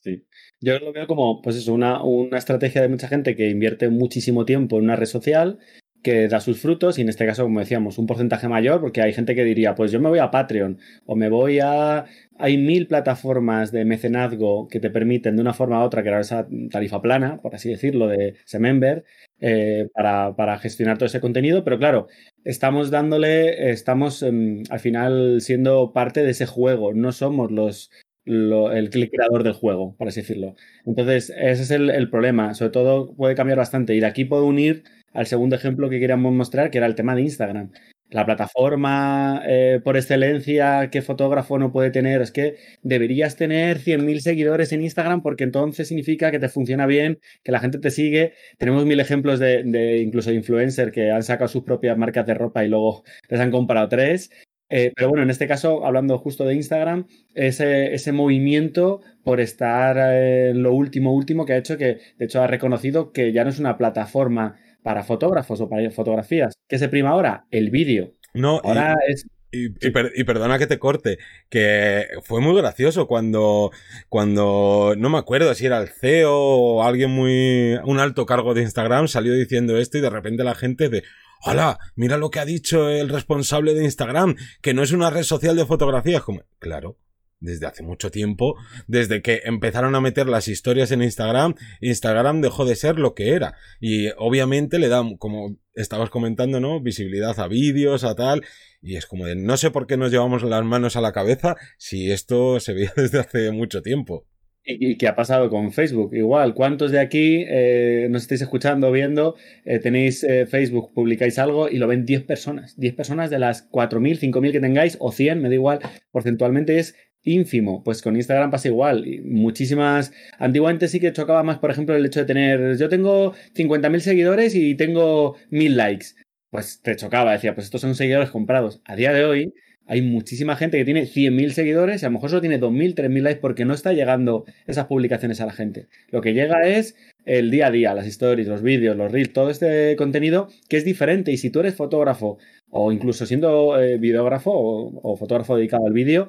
Sí. 0.00 0.26
Yo 0.60 0.78
lo 0.78 0.92
veo 0.92 1.06
como, 1.06 1.42
pues 1.42 1.56
eso, 1.56 1.72
una, 1.72 2.02
una 2.02 2.38
estrategia 2.38 2.82
de 2.82 2.88
mucha 2.88 3.08
gente 3.08 3.36
que 3.36 3.50
invierte 3.50 3.88
muchísimo 3.88 4.44
tiempo 4.44 4.78
en 4.78 4.84
una 4.84 4.96
red 4.96 5.06
social, 5.06 5.58
que 6.02 6.28
da 6.28 6.40
sus 6.40 6.60
frutos 6.60 6.98
y 6.98 7.02
en 7.02 7.08
este 7.08 7.26
caso, 7.26 7.44
como 7.44 7.60
decíamos, 7.60 7.98
un 7.98 8.06
porcentaje 8.06 8.48
mayor, 8.48 8.80
porque 8.80 9.02
hay 9.02 9.12
gente 9.12 9.34
que 9.34 9.44
diría, 9.44 9.74
pues 9.74 9.92
yo 9.92 10.00
me 10.00 10.08
voy 10.08 10.18
a 10.18 10.30
Patreon 10.30 10.78
o 11.06 11.16
me 11.16 11.28
voy 11.28 11.60
a... 11.60 12.04
Hay 12.38 12.58
mil 12.58 12.88
plataformas 12.88 13.70
de 13.70 13.84
mecenazgo 13.84 14.66
que 14.68 14.80
te 14.80 14.90
permiten 14.90 15.36
de 15.36 15.42
una 15.42 15.54
forma 15.54 15.80
u 15.80 15.84
otra 15.84 16.02
crear 16.02 16.20
esa 16.20 16.48
tarifa 16.70 17.00
plana, 17.00 17.40
por 17.40 17.54
así 17.54 17.70
decirlo, 17.70 18.08
de 18.08 18.34
ese 18.44 18.58
member, 18.58 19.04
eh, 19.40 19.88
para, 19.94 20.34
para, 20.34 20.58
gestionar 20.58 20.98
todo 20.98 21.06
ese 21.06 21.20
contenido, 21.20 21.62
pero 21.62 21.78
claro, 21.78 22.08
estamos 22.44 22.90
dándole, 22.90 23.70
estamos 23.70 24.22
em, 24.22 24.64
al 24.70 24.80
final 24.80 25.40
siendo 25.40 25.92
parte 25.92 26.22
de 26.24 26.30
ese 26.30 26.46
juego, 26.46 26.94
no 26.94 27.12
somos 27.12 27.52
los 27.52 27.90
el, 28.24 29.10
creador 29.10 29.42
del 29.42 29.52
juego, 29.52 29.96
por 29.96 30.08
así 30.08 30.20
decirlo. 30.20 30.54
Entonces, 30.86 31.30
ese 31.36 31.62
es 31.62 31.70
el, 31.70 32.10
problema. 32.10 32.54
Sobre 32.54 32.70
todo 32.70 33.14
puede 33.14 33.34
cambiar 33.34 33.58
bastante. 33.58 33.94
Y 33.94 34.00
de 34.00 34.06
aquí 34.06 34.24
puedo 34.24 34.46
unir 34.46 34.84
al 35.12 35.26
segundo 35.26 35.56
ejemplo 35.56 35.88
que 35.88 36.00
queríamos 36.00 36.32
mostrar, 36.32 36.70
que 36.70 36.78
era 36.78 36.86
el 36.86 36.94
tema 36.94 37.14
de 37.14 37.22
Instagram. 37.22 37.70
La 38.10 38.26
plataforma 38.26 39.42
eh, 39.46 39.80
por 39.82 39.96
excelencia 39.96 40.90
que 40.90 41.00
fotógrafo 41.00 41.58
no 41.58 41.72
puede 41.72 41.90
tener 41.90 42.20
es 42.20 42.30
que 42.30 42.56
deberías 42.82 43.36
tener 43.36 43.78
100.000 43.78 44.20
seguidores 44.20 44.72
en 44.72 44.82
Instagram 44.82 45.22
porque 45.22 45.44
entonces 45.44 45.88
significa 45.88 46.30
que 46.30 46.38
te 46.38 46.50
funciona 46.50 46.84
bien, 46.86 47.20
que 47.42 47.52
la 47.52 47.60
gente 47.60 47.78
te 47.78 47.90
sigue. 47.90 48.34
Tenemos 48.58 48.84
mil 48.84 49.00
ejemplos 49.00 49.38
de, 49.38 49.62
de 49.64 49.98
incluso 50.02 50.30
influencers 50.30 50.92
que 50.92 51.10
han 51.10 51.22
sacado 51.22 51.48
sus 51.48 51.62
propias 51.62 51.96
marcas 51.96 52.26
de 52.26 52.34
ropa 52.34 52.64
y 52.64 52.68
luego 52.68 53.02
les 53.30 53.40
han 53.40 53.50
comprado 53.50 53.88
tres 53.88 54.28
eh, 54.74 54.90
pero 54.96 55.10
bueno, 55.10 55.22
en 55.22 55.28
este 55.28 55.46
caso, 55.46 55.84
hablando 55.84 56.16
justo 56.16 56.46
de 56.46 56.54
Instagram, 56.54 57.06
ese, 57.34 58.12
movimiento 58.12 59.02
por 59.22 59.38
estar 59.38 59.98
en 59.98 60.62
lo 60.62 60.72
último, 60.72 61.12
último, 61.14 61.44
que 61.44 61.52
ha 61.52 61.58
hecho 61.58 61.76
que, 61.76 61.98
de 62.16 62.24
hecho, 62.24 62.40
ha 62.40 62.46
reconocido 62.46 63.12
que 63.12 63.32
ya 63.32 63.44
no 63.44 63.50
es 63.50 63.58
una 63.58 63.76
plataforma 63.76 64.56
para 64.82 65.04
fotógrafos 65.04 65.60
o 65.60 65.68
para 65.68 65.90
fotografías. 65.90 66.54
¿Qué 66.68 66.78
se 66.78 66.88
prima 66.88 67.10
ahora? 67.10 67.46
El 67.50 67.70
vídeo. 67.70 68.14
No, 68.34 68.60
ahora 68.64 68.96
es 69.08 69.26
y, 69.52 70.24
perdona 70.24 70.58
que 70.58 70.66
te 70.66 70.78
corte, 70.78 71.18
que 71.50 72.06
fue 72.22 72.40
muy 72.40 72.56
gracioso 72.56 73.06
cuando, 73.06 73.70
cuando, 74.08 74.94
no 74.96 75.10
me 75.10 75.18
acuerdo 75.18 75.54
si 75.54 75.66
era 75.66 75.78
el 75.78 75.88
CEO 75.88 76.34
o 76.34 76.82
alguien 76.82 77.10
muy, 77.10 77.76
un 77.84 78.00
alto 78.00 78.24
cargo 78.24 78.54
de 78.54 78.62
Instagram 78.62 79.08
salió 79.08 79.34
diciendo 79.34 79.76
esto 79.76 79.98
y 79.98 80.00
de 80.00 80.10
repente 80.10 80.42
la 80.42 80.54
gente 80.54 80.88
de, 80.88 81.04
hola, 81.44 81.78
mira 81.96 82.16
lo 82.16 82.30
que 82.30 82.40
ha 82.40 82.46
dicho 82.46 82.88
el 82.88 83.10
responsable 83.10 83.74
de 83.74 83.84
Instagram, 83.84 84.36
que 84.62 84.72
no 84.72 84.82
es 84.82 84.92
una 84.92 85.10
red 85.10 85.22
social 85.22 85.54
de 85.54 85.66
fotografías. 85.66 86.22
Como, 86.22 86.42
claro, 86.58 86.96
desde 87.42 87.66
hace 87.66 87.82
mucho 87.82 88.10
tiempo, 88.10 88.56
desde 88.86 89.20
que 89.20 89.42
empezaron 89.44 89.94
a 89.94 90.00
meter 90.00 90.26
las 90.26 90.48
historias 90.48 90.92
en 90.92 91.02
Instagram, 91.02 91.54
Instagram 91.80 92.40
dejó 92.40 92.64
de 92.64 92.76
ser 92.76 92.98
lo 92.98 93.14
que 93.14 93.34
era. 93.34 93.54
Y 93.80 94.08
obviamente 94.16 94.78
le 94.78 94.88
da, 94.88 95.02
como 95.18 95.58
estabas 95.74 96.10
comentando, 96.10 96.60
¿no? 96.60 96.80
Visibilidad 96.80 97.38
a 97.38 97.48
vídeos, 97.48 98.04
a 98.04 98.14
tal. 98.14 98.42
Y 98.80 98.96
es 98.96 99.06
como 99.06 99.26
de, 99.26 99.36
no 99.36 99.56
sé 99.56 99.70
por 99.70 99.86
qué 99.86 99.96
nos 99.96 100.10
llevamos 100.10 100.42
las 100.42 100.64
manos 100.64 100.96
a 100.96 101.00
la 101.00 101.12
cabeza 101.12 101.56
si 101.76 102.10
esto 102.10 102.60
se 102.60 102.72
veía 102.72 102.92
desde 102.96 103.20
hace 103.20 103.50
mucho 103.50 103.82
tiempo. 103.82 104.26
¿Y 104.64 104.96
qué 104.96 105.08
ha 105.08 105.16
pasado 105.16 105.50
con 105.50 105.72
Facebook? 105.72 106.14
Igual, 106.14 106.54
¿cuántos 106.54 106.92
de 106.92 107.00
aquí 107.00 107.44
eh, 107.48 108.06
nos 108.08 108.22
estáis 108.22 108.42
escuchando, 108.42 108.92
viendo? 108.92 109.34
Eh, 109.64 109.80
tenéis 109.80 110.22
eh, 110.22 110.46
Facebook, 110.46 110.92
publicáis 110.94 111.40
algo 111.40 111.68
y 111.68 111.78
lo 111.78 111.88
ven 111.88 112.06
10 112.06 112.22
personas. 112.22 112.78
10 112.78 112.94
personas 112.94 113.28
de 113.28 113.40
las 113.40 113.68
4.000, 113.72 114.20
5.000 114.20 114.52
que 114.52 114.60
tengáis 114.60 114.96
o 115.00 115.10
100, 115.10 115.42
me 115.42 115.48
da 115.48 115.54
igual. 115.56 115.80
Porcentualmente 116.12 116.78
es 116.78 116.94
ínfimo. 117.24 117.82
Pues 117.82 118.02
con 118.02 118.16
Instagram 118.16 118.50
pasa 118.50 118.68
igual. 118.68 119.04
Muchísimas. 119.24 120.12
Antiguamente 120.38 120.88
sí 120.88 121.00
que 121.00 121.12
chocaba 121.12 121.42
más, 121.42 121.58
por 121.58 121.70
ejemplo, 121.70 121.94
el 121.96 122.06
hecho 122.06 122.20
de 122.20 122.26
tener. 122.26 122.76
Yo 122.78 122.88
tengo 122.88 123.34
50.000 123.54 124.00
seguidores 124.00 124.54
y 124.54 124.74
tengo 124.74 125.36
1.000 125.50 125.74
likes. 125.74 126.06
Pues 126.50 126.80
te 126.82 126.96
chocaba, 126.96 127.32
decía, 127.32 127.54
pues 127.54 127.66
estos 127.66 127.80
son 127.80 127.94
seguidores 127.94 128.30
comprados. 128.30 128.82
A 128.84 128.96
día 128.96 129.12
de 129.12 129.24
hoy 129.24 129.54
hay 129.86 130.02
muchísima 130.02 130.56
gente 130.56 130.78
que 130.78 130.84
tiene 130.84 131.02
100.000 131.02 131.50
seguidores 131.50 132.02
y 132.02 132.06
a 132.06 132.08
lo 132.08 132.14
mejor 132.14 132.30
solo 132.30 132.40
tiene 132.40 132.60
2.000, 132.60 132.94
3.000 132.94 133.22
likes 133.22 133.40
porque 133.40 133.64
no 133.64 133.74
está 133.74 133.92
llegando 133.92 134.44
esas 134.66 134.86
publicaciones 134.86 135.40
a 135.40 135.46
la 135.46 135.52
gente. 135.52 135.88
Lo 136.10 136.20
que 136.20 136.34
llega 136.34 136.62
es 136.66 136.94
el 137.24 137.50
día 137.50 137.66
a 137.66 137.70
día, 137.70 137.94
las 137.94 138.06
stories, 138.06 138.48
los 138.48 138.62
vídeos, 138.62 138.96
los 138.96 139.10
reels, 139.10 139.32
todo 139.32 139.50
este 139.50 139.96
contenido 139.96 140.48
que 140.68 140.76
es 140.76 140.84
diferente. 140.84 141.32
Y 141.32 141.36
si 141.36 141.50
tú 141.50 141.60
eres 141.60 141.74
fotógrafo 141.74 142.38
o 142.70 142.92
incluso 142.92 143.26
siendo 143.26 143.78
eh, 143.80 143.98
videógrafo 143.98 144.50
o, 144.54 145.16
fotógrafo 145.16 145.56
dedicado 145.56 145.86
al 145.86 145.92
vídeo, 145.92 146.28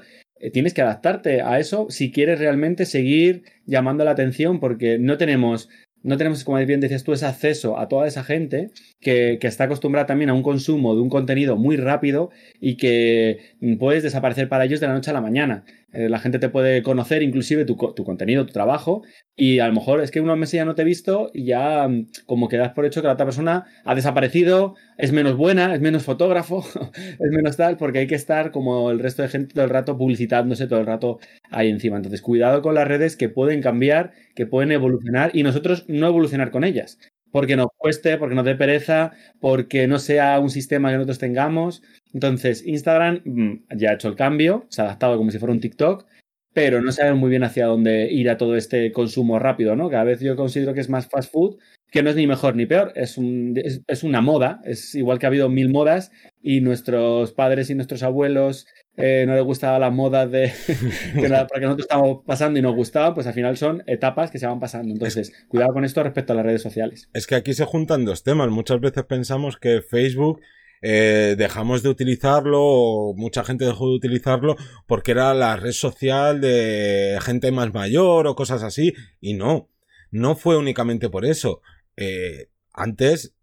tienes 0.52 0.74
que 0.74 0.82
adaptarte 0.82 1.42
a 1.42 1.60
eso 1.60 1.88
si 1.90 2.12
quieres 2.12 2.40
realmente 2.40 2.86
seguir 2.86 3.44
llamando 3.66 4.04
la 4.04 4.12
atención 4.12 4.60
porque 4.60 5.00
no 5.00 5.18
tenemos 5.18 5.70
no 6.04 6.18
tenemos, 6.18 6.44
como 6.44 6.58
bien 6.66 6.82
decías 6.82 7.04
tú, 7.04 7.14
ese 7.14 7.26
acceso 7.26 7.80
a 7.80 7.88
toda 7.88 8.08
esa 8.08 8.24
gente 8.24 8.72
que, 9.00 9.40
está 9.42 9.64
acostumbrada 9.64 10.06
también 10.06 10.30
a 10.30 10.34
un 10.34 10.44
consumo 10.44 10.96
de 10.96 11.02
un 11.02 11.10
contenido 11.10 11.56
muy 11.56 11.78
rápido 11.78 12.30
y 12.60 12.76
que 12.76 13.56
puedes 13.80 14.04
desaparecer 14.04 14.50
para 14.50 14.66
ellos 14.66 14.82
de 14.82 14.88
la 14.88 14.94
noche 14.94 15.12
a 15.12 15.14
la 15.14 15.22
mañana. 15.22 15.64
Eh, 15.94 16.10
la 16.10 16.20
gente 16.20 16.40
te 16.40 16.50
puede 16.50 16.84
conocer 16.84 17.24
inclusive 17.24 17.66
tu, 17.66 17.78
contenido, 17.78 18.46
tu 18.46 18.54
trabajo, 18.54 19.04
y 19.36 19.60
a 19.60 19.68
lo 19.68 19.74
mejor 19.74 20.02
es 20.02 20.12
que 20.12 20.22
unos 20.22 20.38
meses 20.38 20.56
ya 20.56 20.66
no 20.66 20.76
te 20.76 20.82
he 20.82 20.86
visto 20.86 21.30
y 21.34 21.46
ya 21.46 21.88
mm, 21.88 22.08
como 22.26 22.50
que 22.50 22.58
das 22.58 22.74
por 22.74 22.86
hecho 22.86 23.02
que 23.02 23.08
la 23.08 23.14
otra 23.14 23.26
persona 23.26 23.66
ha 23.86 23.96
desaparecido, 23.96 24.76
es 24.98 25.12
menos 25.12 25.38
buena, 25.38 25.74
es 25.74 25.82
menos 25.82 26.04
fotógrafo, 26.04 26.64
es 26.96 27.32
menos 27.32 27.58
tal, 27.58 27.78
porque 27.78 28.00
hay 28.00 28.08
que 28.08 28.16
estar 28.16 28.52
como 28.52 28.92
el 28.92 29.00
resto 29.00 29.22
de 29.22 29.30
gente 29.30 29.54
todo 29.54 29.64
el 29.64 29.70
rato 29.70 29.98
publicitándose 29.98 30.68
todo 30.68 30.80
el 30.80 30.86
rato 30.86 31.20
ahí 31.52 31.70
encima. 31.70 31.98
Entonces, 31.98 32.22
cuidado 32.22 32.62
con 32.62 32.76
las 32.76 32.88
redes 32.88 33.16
que 33.16 33.30
pueden 33.30 33.62
cambiar, 33.62 34.12
que 34.36 34.46
pueden 34.48 34.72
evolucionar 34.72 35.32
y 35.34 35.44
nosotros 35.44 35.86
no 35.88 36.08
evolucionar 36.08 36.52
con 36.52 36.64
ellas 36.64 36.98
porque 37.34 37.56
nos 37.56 37.70
cueste, 37.76 38.18
porque 38.18 38.36
nos 38.36 38.46
dé 38.46 38.54
pereza, 38.54 39.12
porque 39.40 39.88
no 39.88 39.98
sea 39.98 40.40
un 40.40 40.52
sistema 40.52 40.92
que 40.92 40.98
nosotros 40.98 41.18
tengamos. 41.18 41.82
Entonces, 42.14 42.64
Instagram 42.64 43.22
mm, 43.26 43.76
ya 43.76 43.90
ha 43.90 43.94
hecho 43.96 44.08
el 44.08 44.16
cambio, 44.16 44.68
se 44.70 44.84
ha 44.84 44.86
adaptado 44.86 45.18
como 45.18 45.32
si 45.32 45.40
fuera 45.40 45.52
un 45.52 45.60
TikTok, 45.60 46.06
pero 46.54 46.80
no 46.80 46.92
sabe 46.92 47.16
muy 47.16 47.32
bien 47.32 47.44
hacia 47.44 47.66
dónde 47.66 48.12
ir 48.12 48.30
a 48.30 48.38
todo 48.38 48.56
este 48.56 48.92
consumo 48.92 49.40
rápido, 49.40 49.76
¿no? 49.76 49.90
Cada 49.90 50.04
vez 50.04 50.20
yo 50.20 50.36
considero 50.36 50.76
que 50.76 50.82
es 50.82 50.90
más 50.90 51.10
fast 51.10 51.32
food, 51.32 51.58
que 51.94 52.02
no 52.02 52.10
es 52.10 52.16
ni 52.16 52.26
mejor 52.26 52.56
ni 52.56 52.66
peor, 52.66 52.92
es, 52.96 53.20
un, 53.20 53.54
es, 53.56 54.04
una 54.04 54.20
moda, 54.20 54.60
es 54.66 54.96
igual 54.96 55.20
que 55.20 55.28
ha 55.28 55.30
habido 55.30 55.48
mil 55.48 55.70
modas 55.70 56.12
y 56.42 56.60
nuestros 56.60 57.34
padres 57.34 57.70
y 57.70 57.76
nuestros 57.76 58.02
abuelos 58.02 58.66
eh, 58.98 59.26
no 59.28 59.36
les 59.36 59.44
gustaba 59.44 59.78
la 59.78 59.92
moda 59.92 60.26
de 60.26 60.52
que 60.68 61.46
porque 61.48 61.66
nosotros 61.66 61.86
estamos 61.86 62.24
pasando 62.26 62.58
y 62.58 62.64
nos 62.64 62.74
gustaba, 62.74 63.14
pues 63.14 63.28
al 63.28 63.36
final 63.36 63.58
son 63.58 63.84
etapas 63.86 64.32
que 64.32 64.40
se 64.40 64.48
van 64.48 64.60
pasando. 64.60 64.92
Entonces, 64.92 65.32
cuidado 65.48 65.72
con 65.74 65.86
esto 65.86 66.02
respecto 66.02 66.34
a 66.34 66.36
las 66.36 66.46
redes 66.46 66.64
sociales. 66.64 67.10
Es 67.14 67.28
que 67.28 67.36
aquí 67.36 67.54
se 67.54 67.66
juntan 67.66 68.06
dos 68.06 68.24
temas. 68.24 68.50
Muchas 68.50 68.80
veces 68.80 69.04
pensamos 69.04 69.58
que 69.58 69.82
Facebook 69.82 70.42
eh, 70.82 71.36
dejamos 71.38 71.84
de 71.84 71.90
utilizarlo 71.90 72.60
o 72.60 73.14
mucha 73.16 73.44
gente 73.44 73.66
dejó 73.66 73.90
de 73.90 73.96
utilizarlo 73.98 74.56
porque 74.88 75.12
era 75.12 75.36
la 75.36 75.58
red 75.58 75.74
social 75.74 76.42
de 76.42 77.20
gente 77.22 77.52
más 77.52 77.72
mayor 77.72 78.26
o 78.26 78.36
cosas 78.36 78.64
así 78.64 78.94
y 79.22 79.36
no, 79.36 79.70
no 80.10 80.36
fue 80.36 80.58
únicamente 80.58 81.08
por 81.10 81.24
eso. 81.24 81.62
Eh, 81.98 82.50
antes 82.74 83.34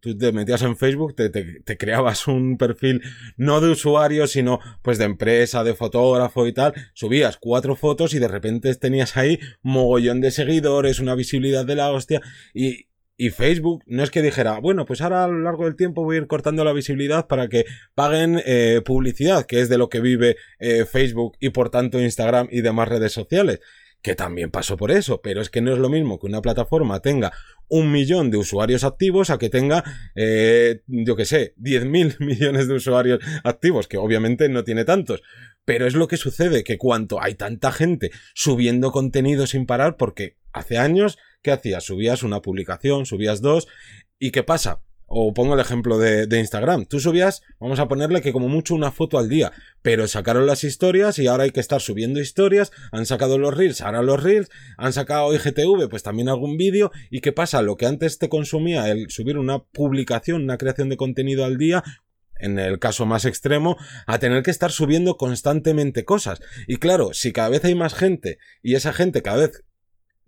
tú 0.00 0.16
te 0.16 0.32
metías 0.32 0.62
en 0.62 0.76
Facebook, 0.76 1.14
te, 1.16 1.76
creabas 1.76 2.26
un 2.26 2.56
perfil 2.56 3.02
no 3.36 3.60
de 3.60 3.70
usuario, 3.70 4.26
sino 4.26 4.60
pues 4.82 4.98
de 4.98 5.04
empresa, 5.04 5.64
de 5.64 5.74
fotógrafo 5.74 6.46
y 6.46 6.52
tal, 6.52 6.74
subías 6.94 7.36
cuatro 7.36 7.76
fotos 7.76 8.14
y 8.14 8.18
de 8.18 8.28
repente 8.28 8.74
tenías 8.76 9.16
ahí 9.16 9.38
mogollón 9.62 10.20
de 10.20 10.30
seguidores, 10.30 11.00
una 11.00 11.14
visibilidad 11.14 11.64
de 11.64 11.74
la 11.74 11.90
hostia. 11.90 12.20
Y, 12.54 12.86
y 13.16 13.30
Facebook 13.30 13.82
no 13.86 14.04
es 14.04 14.10
que 14.10 14.22
dijera, 14.22 14.60
bueno, 14.60 14.86
pues 14.86 15.00
ahora 15.00 15.24
a 15.24 15.28
lo 15.28 15.40
largo 15.40 15.64
del 15.64 15.74
tiempo 15.74 16.04
voy 16.04 16.16
a 16.16 16.20
ir 16.20 16.26
cortando 16.28 16.64
la 16.64 16.72
visibilidad 16.72 17.26
para 17.26 17.48
que 17.48 17.64
paguen 17.94 18.40
eh, 18.46 18.80
publicidad, 18.84 19.44
que 19.44 19.60
es 19.60 19.68
de 19.68 19.78
lo 19.78 19.88
que 19.88 20.00
vive 20.00 20.36
eh, 20.60 20.84
Facebook 20.84 21.36
y 21.40 21.50
por 21.50 21.70
tanto 21.70 22.00
Instagram 22.00 22.46
y 22.50 22.60
demás 22.60 22.88
redes 22.88 23.12
sociales, 23.12 23.60
que 24.02 24.14
también 24.14 24.50
pasó 24.50 24.76
por 24.76 24.90
eso, 24.90 25.20
pero 25.20 25.40
es 25.40 25.50
que 25.50 25.60
no 25.60 25.72
es 25.72 25.78
lo 25.78 25.88
mismo 25.88 26.18
que 26.18 26.26
una 26.26 26.40
plataforma 26.40 27.00
tenga 27.00 27.32
un 27.68 27.90
millón 27.90 28.30
de 28.30 28.38
usuarios 28.38 28.84
activos 28.84 29.30
a 29.30 29.38
que 29.38 29.50
tenga, 29.50 29.84
eh, 30.14 30.82
yo 30.86 31.16
que 31.16 31.24
sé, 31.24 31.54
10.000 31.58 32.18
millones 32.20 32.68
de 32.68 32.74
usuarios 32.74 33.20
activos, 33.44 33.88
que 33.88 33.98
obviamente 33.98 34.48
no 34.48 34.64
tiene 34.64 34.84
tantos. 34.84 35.22
Pero 35.64 35.86
es 35.86 35.94
lo 35.94 36.08
que 36.08 36.16
sucede, 36.16 36.64
que 36.64 36.78
cuanto 36.78 37.20
hay 37.20 37.34
tanta 37.34 37.72
gente 37.72 38.10
subiendo 38.34 38.92
contenido 38.92 39.46
sin 39.46 39.66
parar, 39.66 39.96
porque 39.96 40.36
hace 40.52 40.78
años 40.78 41.18
¿Qué 41.42 41.52
hacías? 41.52 41.84
Subías 41.84 42.22
una 42.22 42.42
publicación, 42.42 43.06
subías 43.06 43.40
dos, 43.40 43.68
¿y 44.18 44.32
qué 44.32 44.42
pasa? 44.42 44.82
O 45.10 45.32
pongo 45.32 45.54
el 45.54 45.60
ejemplo 45.60 45.96
de, 45.98 46.38
Instagram. 46.38 46.84
Tú 46.84 47.00
subías, 47.00 47.42
vamos 47.58 47.80
a 47.80 47.88
ponerle 47.88 48.20
que 48.20 48.32
como 48.32 48.48
mucho 48.48 48.74
una 48.74 48.92
foto 48.92 49.18
al 49.18 49.30
día, 49.30 49.52
pero 49.80 50.06
sacaron 50.06 50.46
las 50.46 50.64
historias 50.64 51.18
y 51.18 51.26
ahora 51.26 51.44
hay 51.44 51.50
que 51.50 51.60
estar 51.60 51.80
subiendo 51.80 52.20
historias, 52.20 52.72
han 52.92 53.06
sacado 53.06 53.38
los 53.38 53.56
reels, 53.56 53.80
ahora 53.80 54.02
los 54.02 54.22
reels, 54.22 54.50
han 54.76 54.92
sacado 54.92 55.34
IGTV, 55.34 55.88
pues 55.88 56.02
también 56.02 56.28
algún 56.28 56.58
vídeo, 56.58 56.92
y 57.10 57.20
qué 57.20 57.32
pasa, 57.32 57.62
lo 57.62 57.78
que 57.78 57.86
antes 57.86 58.18
te 58.18 58.28
consumía 58.28 58.90
el 58.90 59.08
subir 59.08 59.38
una 59.38 59.60
publicación, 59.60 60.42
una 60.42 60.58
creación 60.58 60.90
de 60.90 60.98
contenido 60.98 61.46
al 61.46 61.56
día, 61.56 61.82
en 62.38 62.58
el 62.58 62.78
caso 62.78 63.06
más 63.06 63.24
extremo, 63.24 63.78
a 64.06 64.18
tener 64.18 64.42
que 64.42 64.50
estar 64.50 64.70
subiendo 64.70 65.16
constantemente 65.16 66.04
cosas. 66.04 66.40
Y 66.66 66.76
claro, 66.76 67.14
si 67.14 67.32
cada 67.32 67.48
vez 67.48 67.64
hay 67.64 67.74
más 67.74 67.94
gente 67.94 68.38
y 68.62 68.74
esa 68.74 68.92
gente 68.92 69.22
cada 69.22 69.38
vez 69.38 69.64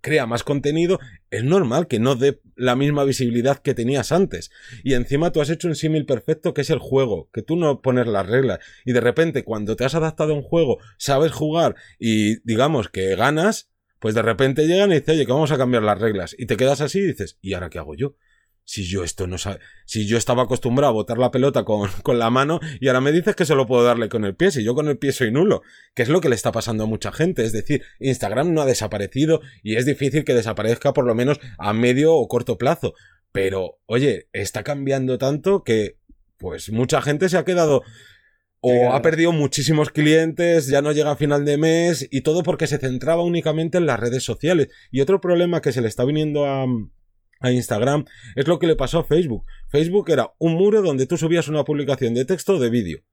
crea 0.01 0.25
más 0.25 0.43
contenido, 0.43 0.99
es 1.29 1.43
normal 1.43 1.87
que 1.87 1.99
no 1.99 2.15
dé 2.15 2.41
la 2.61 2.75
misma 2.75 3.03
visibilidad 3.03 3.57
que 3.57 3.73
tenías 3.73 4.11
antes. 4.11 4.51
Y 4.83 4.93
encima 4.93 5.31
tú 5.31 5.41
has 5.41 5.49
hecho 5.49 5.67
un 5.67 5.75
símil 5.75 6.05
perfecto 6.05 6.53
que 6.53 6.61
es 6.61 6.69
el 6.69 6.79
juego, 6.79 7.29
que 7.33 7.41
tú 7.41 7.55
no 7.55 7.81
pones 7.81 8.07
las 8.07 8.27
reglas. 8.27 8.59
Y 8.85 8.93
de 8.93 9.01
repente 9.01 9.43
cuando 9.43 9.75
te 9.75 9.83
has 9.83 9.95
adaptado 9.95 10.33
a 10.33 10.35
un 10.35 10.43
juego, 10.43 10.77
sabes 10.97 11.31
jugar 11.31 11.75
y 11.99 12.39
digamos 12.47 12.89
que 12.89 13.15
ganas, 13.15 13.69
pues 13.99 14.15
de 14.15 14.21
repente 14.21 14.67
llegan 14.67 14.91
y 14.91 14.95
dicen, 14.95 15.15
oye, 15.15 15.25
que 15.25 15.31
vamos 15.31 15.51
a 15.51 15.57
cambiar 15.57 15.83
las 15.83 15.99
reglas. 15.99 16.35
Y 16.37 16.45
te 16.45 16.57
quedas 16.57 16.81
así 16.81 16.99
y 16.99 17.07
dices, 17.07 17.37
¿y 17.41 17.53
ahora 17.53 17.69
qué 17.69 17.79
hago 17.79 17.95
yo? 17.95 18.15
Si 18.63 18.85
yo 18.85 19.03
esto 19.03 19.27
no 19.27 19.37
sabe, 19.37 19.59
si 19.85 20.07
yo 20.07 20.17
estaba 20.17 20.43
acostumbrado 20.43 20.91
a 20.91 20.93
botar 20.93 21.17
la 21.17 21.31
pelota 21.31 21.63
con, 21.63 21.89
con, 22.03 22.19
la 22.19 22.29
mano 22.29 22.59
y 22.79 22.87
ahora 22.87 23.01
me 23.01 23.11
dices 23.11 23.35
que 23.35 23.45
solo 23.45 23.65
puedo 23.67 23.83
darle 23.83 24.07
con 24.07 24.23
el 24.23 24.35
pie, 24.35 24.51
si 24.51 24.63
yo 24.63 24.75
con 24.75 24.87
el 24.87 24.97
pie 24.97 25.11
soy 25.11 25.31
nulo, 25.31 25.61
que 25.93 26.03
es 26.03 26.09
lo 26.09 26.21
que 26.21 26.29
le 26.29 26.35
está 26.35 26.51
pasando 26.51 26.83
a 26.83 26.87
mucha 26.87 27.11
gente, 27.11 27.43
es 27.43 27.51
decir, 27.51 27.83
Instagram 27.99 28.53
no 28.53 28.61
ha 28.61 28.65
desaparecido 28.65 29.41
y 29.63 29.75
es 29.75 29.85
difícil 29.85 30.23
que 30.23 30.33
desaparezca 30.33 30.93
por 30.93 31.05
lo 31.05 31.15
menos 31.15 31.39
a 31.57 31.73
medio 31.73 32.13
o 32.13 32.27
corto 32.27 32.57
plazo, 32.57 32.93
pero 33.31 33.79
oye, 33.85 34.29
está 34.33 34.63
cambiando 34.63 35.17
tanto 35.17 35.63
que 35.63 35.97
pues 36.37 36.71
mucha 36.71 37.01
gente 37.01 37.29
se 37.29 37.37
ha 37.37 37.45
quedado 37.45 37.83
o 38.61 38.93
ha 38.93 39.01
perdido 39.01 39.31
muchísimos 39.31 39.89
clientes, 39.89 40.67
ya 40.67 40.83
no 40.83 40.91
llega 40.91 41.11
a 41.11 41.15
final 41.15 41.45
de 41.45 41.57
mes 41.57 42.07
y 42.11 42.21
todo 42.21 42.43
porque 42.43 42.67
se 42.67 42.77
centraba 42.77 43.23
únicamente 43.23 43.79
en 43.79 43.87
las 43.87 43.99
redes 43.99 44.23
sociales. 44.23 44.69
Y 44.91 45.01
otro 45.01 45.19
problema 45.19 45.61
que 45.61 45.71
se 45.71 45.81
le 45.81 45.87
está 45.87 46.05
viniendo 46.05 46.45
a, 46.45 46.65
a 47.41 47.51
Instagram, 47.51 48.05
es 48.35 48.47
lo 48.47 48.59
que 48.59 48.67
le 48.67 48.75
pasó 48.75 48.99
a 48.99 49.03
Facebook. 49.03 49.45
Facebook 49.69 50.09
era 50.09 50.31
un 50.39 50.53
muro 50.53 50.81
donde 50.81 51.07
tú 51.07 51.17
subías 51.17 51.47
una 51.47 51.63
publicación 51.63 52.13
de 52.13 52.25
texto 52.25 52.55
o 52.55 52.59
de 52.59 52.69
vídeo 52.69 53.03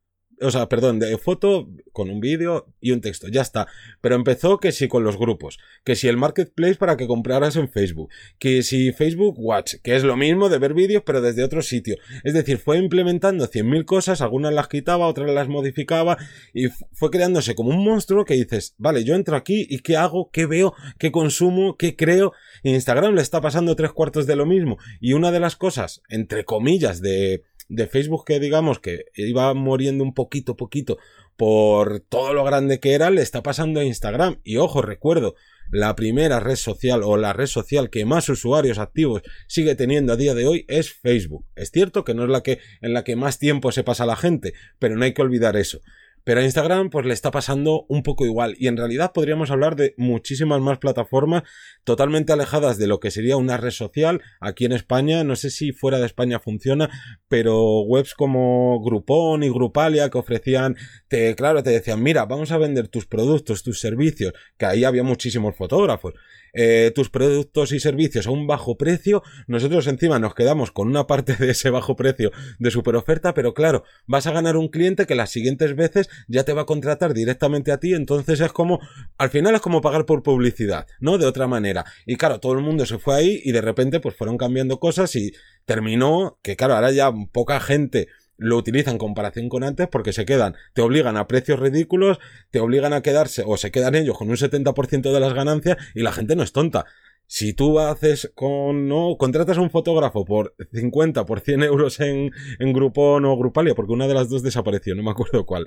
o 0.41 0.51
sea, 0.51 0.69
perdón, 0.69 0.99
de 0.99 1.17
foto 1.19 1.69
con 1.93 2.11
un 2.11 2.21
vídeo 2.21 2.67
y 2.81 2.93
un 2.93 3.01
texto, 3.01 3.29
ya 3.29 3.43
está. 3.43 3.67
Pero 4.01 4.15
empezó 4.15 4.59
que 4.59 4.73
si 4.73 4.89
con 4.89 5.05
los 5.05 5.19
grupos, 5.19 5.59
que 5.85 5.97
si 5.97 6.09
el 6.09 6.17
marketplace 6.17 6.77
para 6.77 6.97
que 6.97 7.07
compraras 7.07 7.57
en 7.57 7.69
Facebook, 7.69 8.11
que 8.39 8.63
si 8.63 8.93
Facebook 8.93 9.37
Watch, 9.39 9.77
que 9.83 9.97
es 9.97 10.05
lo 10.05 10.17
mismo 10.17 10.49
de 10.49 10.59
ver 10.59 10.75
vídeos 10.75 11.03
pero 11.05 11.21
desde 11.21 11.43
otro 11.43 11.63
sitio. 11.63 11.97
Es 12.25 12.35
decir, 12.35 12.59
fue 12.59 12.79
implementando 12.79 13.49
100.000 13.49 13.85
cosas, 13.85 14.21
algunas 14.21 14.53
las 14.53 14.69
quitaba, 14.69 15.07
otras 15.07 15.31
las 15.31 15.49
modificaba 15.49 16.17
y 16.55 16.69
fue 16.93 17.11
creándose 17.11 17.55
como 17.55 17.71
un 17.71 17.85
monstruo 17.85 18.25
que 18.25 18.35
dices, 18.35 18.75
vale, 18.79 19.05
yo 19.05 19.15
entro 19.15 19.37
aquí 19.37 19.67
y 19.69 19.81
¿qué 19.81 19.97
hago? 19.97 20.31
¿Qué 20.31 20.47
veo? 20.47 20.75
¿Qué 20.99 21.11
consumo? 21.11 21.77
¿Qué 21.77 21.97
creo? 21.97 22.33
Instagram 22.63 23.15
le 23.15 23.23
está 23.23 23.41
pasando 23.41 23.77
tres 23.77 23.93
cuartos 23.93 24.27
de 24.27 24.37
lo 24.37 24.47
mismo. 24.47 24.79
Y 25.01 25.13
una 25.13 25.33
de 25.33 25.41
las 25.41 25.57
cosas, 25.57 26.03
entre 26.09 26.45
comillas, 26.45 27.01
de 27.01 27.43
de 27.69 27.87
Facebook 27.87 28.25
que 28.27 28.41
digamos 28.41 28.79
que 28.79 29.05
iba 29.15 29.53
muriendo 29.55 30.03
un 30.03 30.15
poquito, 30.15 30.57
poquito 30.57 30.99
por 31.37 32.01
todo 32.01 32.35
lo 32.35 32.43
grande 32.45 32.81
que 32.81 32.95
era, 32.95 33.11
le 33.11 33.23
está 33.23 33.43
pasando 33.43 33.81
a 33.81 33.85
Instagram. 33.85 34.41
Y 34.43 34.57
ojo, 34.57 34.83
recuerdo, 34.83 35.37
la 35.71 35.95
primera 35.95 36.41
red 36.41 36.57
social 36.57 37.03
o 37.05 37.17
la 37.17 37.33
red 37.33 37.47
social 37.47 37.91
que 37.91 38.05
más 38.05 38.29
usuarios 38.29 38.79
activos 38.79 39.23
sigue 39.47 39.75
teniendo 39.75 40.13
a 40.13 40.17
día 40.17 40.35
de 40.35 40.47
hoy 40.47 40.65
es 40.69 40.93
Facebook. 40.93 41.45
Es 41.55 41.71
cierto 41.71 42.05
que 42.05 42.15
no 42.15 42.25
es 42.25 42.31
la 42.31 42.43
que 42.43 42.59
en 42.81 42.93
la 42.93 43.05
que 43.05 43.17
más 43.17 43.39
tiempo 43.39 43.71
se 43.71 43.85
pasa 43.85 44.07
la 44.07 44.17
gente, 44.17 44.55
pero 44.79 44.97
no 44.97 45.05
hay 45.05 45.15
que 45.15 45.23
olvidar 45.23 45.57
eso. 45.57 45.81
Pero 46.29 46.43
a 46.43 46.45
Instagram 46.45 46.91
pues 46.91 47.07
le 47.07 47.15
está 47.15 47.31
pasando 47.31 47.87
un 47.89 48.03
poco 48.03 48.27
igual. 48.27 48.55
Y 48.59 48.67
en 48.67 48.77
realidad 48.77 49.13
podríamos 49.15 49.51
hablar 49.51 49.77
de 49.77 49.95
muchísimas 49.97 50.61
más 50.61 50.77
plataformas 50.77 51.45
totalmente 51.85 52.35
alejadas 52.35 52.77
de 52.77 52.87
lo 52.87 53.01
que 53.01 53.11
sería 53.11 53.39
una 53.39 53.57
red 53.57 53.71
social 53.71 54.21
aquí 54.39 54.67
en 54.67 54.73
España, 54.73 55.25
no 55.25 55.37
sé 55.37 55.49
si 55.49 55.73
fuera 55.73 55.99
de 55.99 56.05
España 56.05 56.39
funciona, 56.39 56.91
pero 57.29 57.81
webs 57.81 58.13
como 58.13 58.79
Groupon 58.85 59.43
y 59.43 59.49
Grupalia 59.49 60.11
que 60.11 60.19
ofrecían, 60.19 60.77
te, 61.09 61.35
claro, 61.35 61.63
te 61.63 61.71
decían, 61.71 62.03
mira, 62.03 62.27
vamos 62.27 62.53
a 62.53 62.59
vender 62.59 62.89
tus 62.89 63.07
productos, 63.07 63.63
tus 63.63 63.81
servicios, 63.81 64.35
que 64.59 64.67
ahí 64.67 64.85
había 64.85 65.05
muchísimos 65.05 65.57
fotógrafos, 65.57 66.13
eh, 66.61 66.91
tus 66.93 67.09
productos 67.09 67.71
y 67.71 67.79
servicios 67.79 68.27
a 68.27 68.33
un 68.33 68.49
bajo 68.49 68.77
precio, 68.77 69.23
nosotros 69.47 69.87
encima 69.87 70.19
nos 70.19 70.35
quedamos 70.35 70.73
con 70.73 70.89
una 70.89 71.07
parte 71.07 71.37
de 71.37 71.53
ese 71.53 71.71
bajo 71.71 71.95
precio 71.95 72.33
de 72.59 72.73
super 72.73 72.97
oferta, 72.97 73.33
pero 73.33 73.55
claro, 73.55 73.85
vas 74.09 74.27
a 74.27 74.33
ganar 74.33 74.57
un 74.57 74.67
cliente 74.67 75.07
que 75.07 75.15
las 75.15 75.31
siguientes 75.31 75.77
veces 75.77 76.09
ya 76.27 76.43
te 76.43 76.53
va 76.53 76.63
a 76.63 76.67
contratar 76.67 77.15
directamente 77.15 77.71
a 77.71 77.79
ti, 77.79 77.95
entonces 77.95 78.41
es 78.41 78.51
como, 78.51 78.81
al 79.19 79.31
final 79.31 79.55
es 79.55 79.61
como 79.61 79.81
pagar 79.81 80.05
por 80.05 80.25
publicidad, 80.25 80.89
¿no? 80.99 81.17
De 81.17 81.27
otra 81.27 81.47
manera. 81.47 81.85
Y 82.07 82.17
claro, 82.17 82.41
todo 82.41 82.55
el 82.55 82.61
mundo 82.61 82.87
se 82.87 82.99
fue 82.99 83.15
ahí 83.15 83.41
y 83.45 83.53
de 83.53 83.61
repente 83.61 84.01
pues 84.01 84.17
fueron 84.17 84.37
cambiando 84.37 84.81
cosas 84.81 85.15
y 85.15 85.31
terminó 85.65 86.41
que 86.43 86.57
claro, 86.57 86.75
ahora 86.75 86.91
ya 86.91 87.13
poca 87.31 87.61
gente 87.61 88.09
lo 88.39 88.57
utiliza 88.57 88.91
en 88.91 88.99
comparación 88.99 89.49
con 89.49 89.65
antes 89.65 89.89
porque 89.89 90.13
se 90.13 90.25
quedan, 90.25 90.55
te 90.73 90.81
obligan 90.81 91.17
a 91.17 91.27
precios 91.27 91.59
ridículos, 91.59 92.19
te 92.51 92.61
obligan 92.61 92.93
a 92.93 93.03
quedarse 93.03 93.43
o 93.45 93.57
se 93.57 93.71
quedan 93.71 93.95
ellos 93.95 94.17
con 94.17 94.31
un 94.31 94.37
70% 94.37 95.13
de 95.13 95.21
las 95.21 95.35
ganancias 95.35 95.77
y 95.95 96.03
la 96.03 96.13
gente 96.13 96.37
no 96.37 96.43
es 96.43 96.53
tonta. 96.53 96.87
Si 97.31 97.53
tú 97.53 97.79
haces 97.79 98.33
con, 98.35 98.89
no, 98.89 99.17
contratas 99.19 99.59
a 99.59 99.61
un 99.61 99.69
fotógrafo 99.69 100.25
por 100.25 100.57
50, 100.73 101.27
por 101.27 101.41
100 101.41 101.63
euros 101.63 102.01
en, 102.01 102.31
en 102.59 102.73
Groupon 102.73 103.23
o 103.27 103.37
Grupalia, 103.37 103.75
porque 103.75 103.93
una 103.93 104.09
de 104.09 104.15
las 104.15 104.31
dos 104.31 104.43
desapareció, 104.43 104.95
no 104.95 105.03
me 105.03 105.11
acuerdo 105.11 105.45
cuál, 105.45 105.67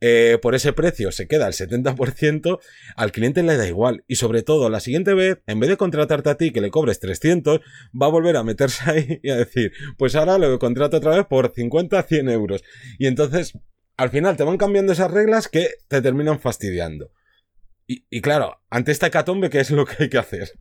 eh, 0.00 0.38
por 0.40 0.54
ese 0.54 0.72
precio 0.72 1.12
se 1.12 1.28
queda 1.28 1.46
el 1.46 1.52
70%, 1.52 2.58
al 2.96 3.12
cliente 3.12 3.42
le 3.42 3.58
da 3.58 3.68
igual. 3.68 4.04
Y 4.08 4.16
sobre 4.16 4.42
todo, 4.42 4.70
la 4.70 4.80
siguiente 4.80 5.12
vez, 5.12 5.42
en 5.46 5.60
vez 5.60 5.68
de 5.68 5.76
contratarte 5.76 6.30
a 6.30 6.36
ti 6.38 6.50
que 6.50 6.62
le 6.62 6.70
cobres 6.70 6.98
300, 6.98 7.60
va 8.00 8.06
a 8.06 8.10
volver 8.10 8.38
a 8.38 8.42
meterse 8.42 8.82
ahí 8.90 9.20
y 9.22 9.28
a 9.28 9.36
decir, 9.36 9.72
pues 9.98 10.16
ahora 10.16 10.38
lo 10.38 10.58
contrato 10.58 10.96
otra 10.96 11.14
vez 11.14 11.26
por 11.26 11.52
50, 11.54 12.02
100 12.04 12.30
euros. 12.30 12.64
Y 12.98 13.06
entonces, 13.06 13.52
al 13.98 14.08
final 14.08 14.38
te 14.38 14.44
van 14.44 14.56
cambiando 14.56 14.94
esas 14.94 15.10
reglas 15.10 15.48
que 15.48 15.68
te 15.88 16.00
terminan 16.00 16.40
fastidiando. 16.40 17.12
Y, 17.86 18.06
y 18.08 18.22
claro, 18.22 18.62
ante 18.70 18.92
esta 18.92 19.08
hecatombe, 19.08 19.50
¿qué 19.50 19.60
es 19.60 19.70
lo 19.70 19.84
que 19.84 20.04
hay 20.04 20.08
que 20.08 20.16
hacer? 20.16 20.52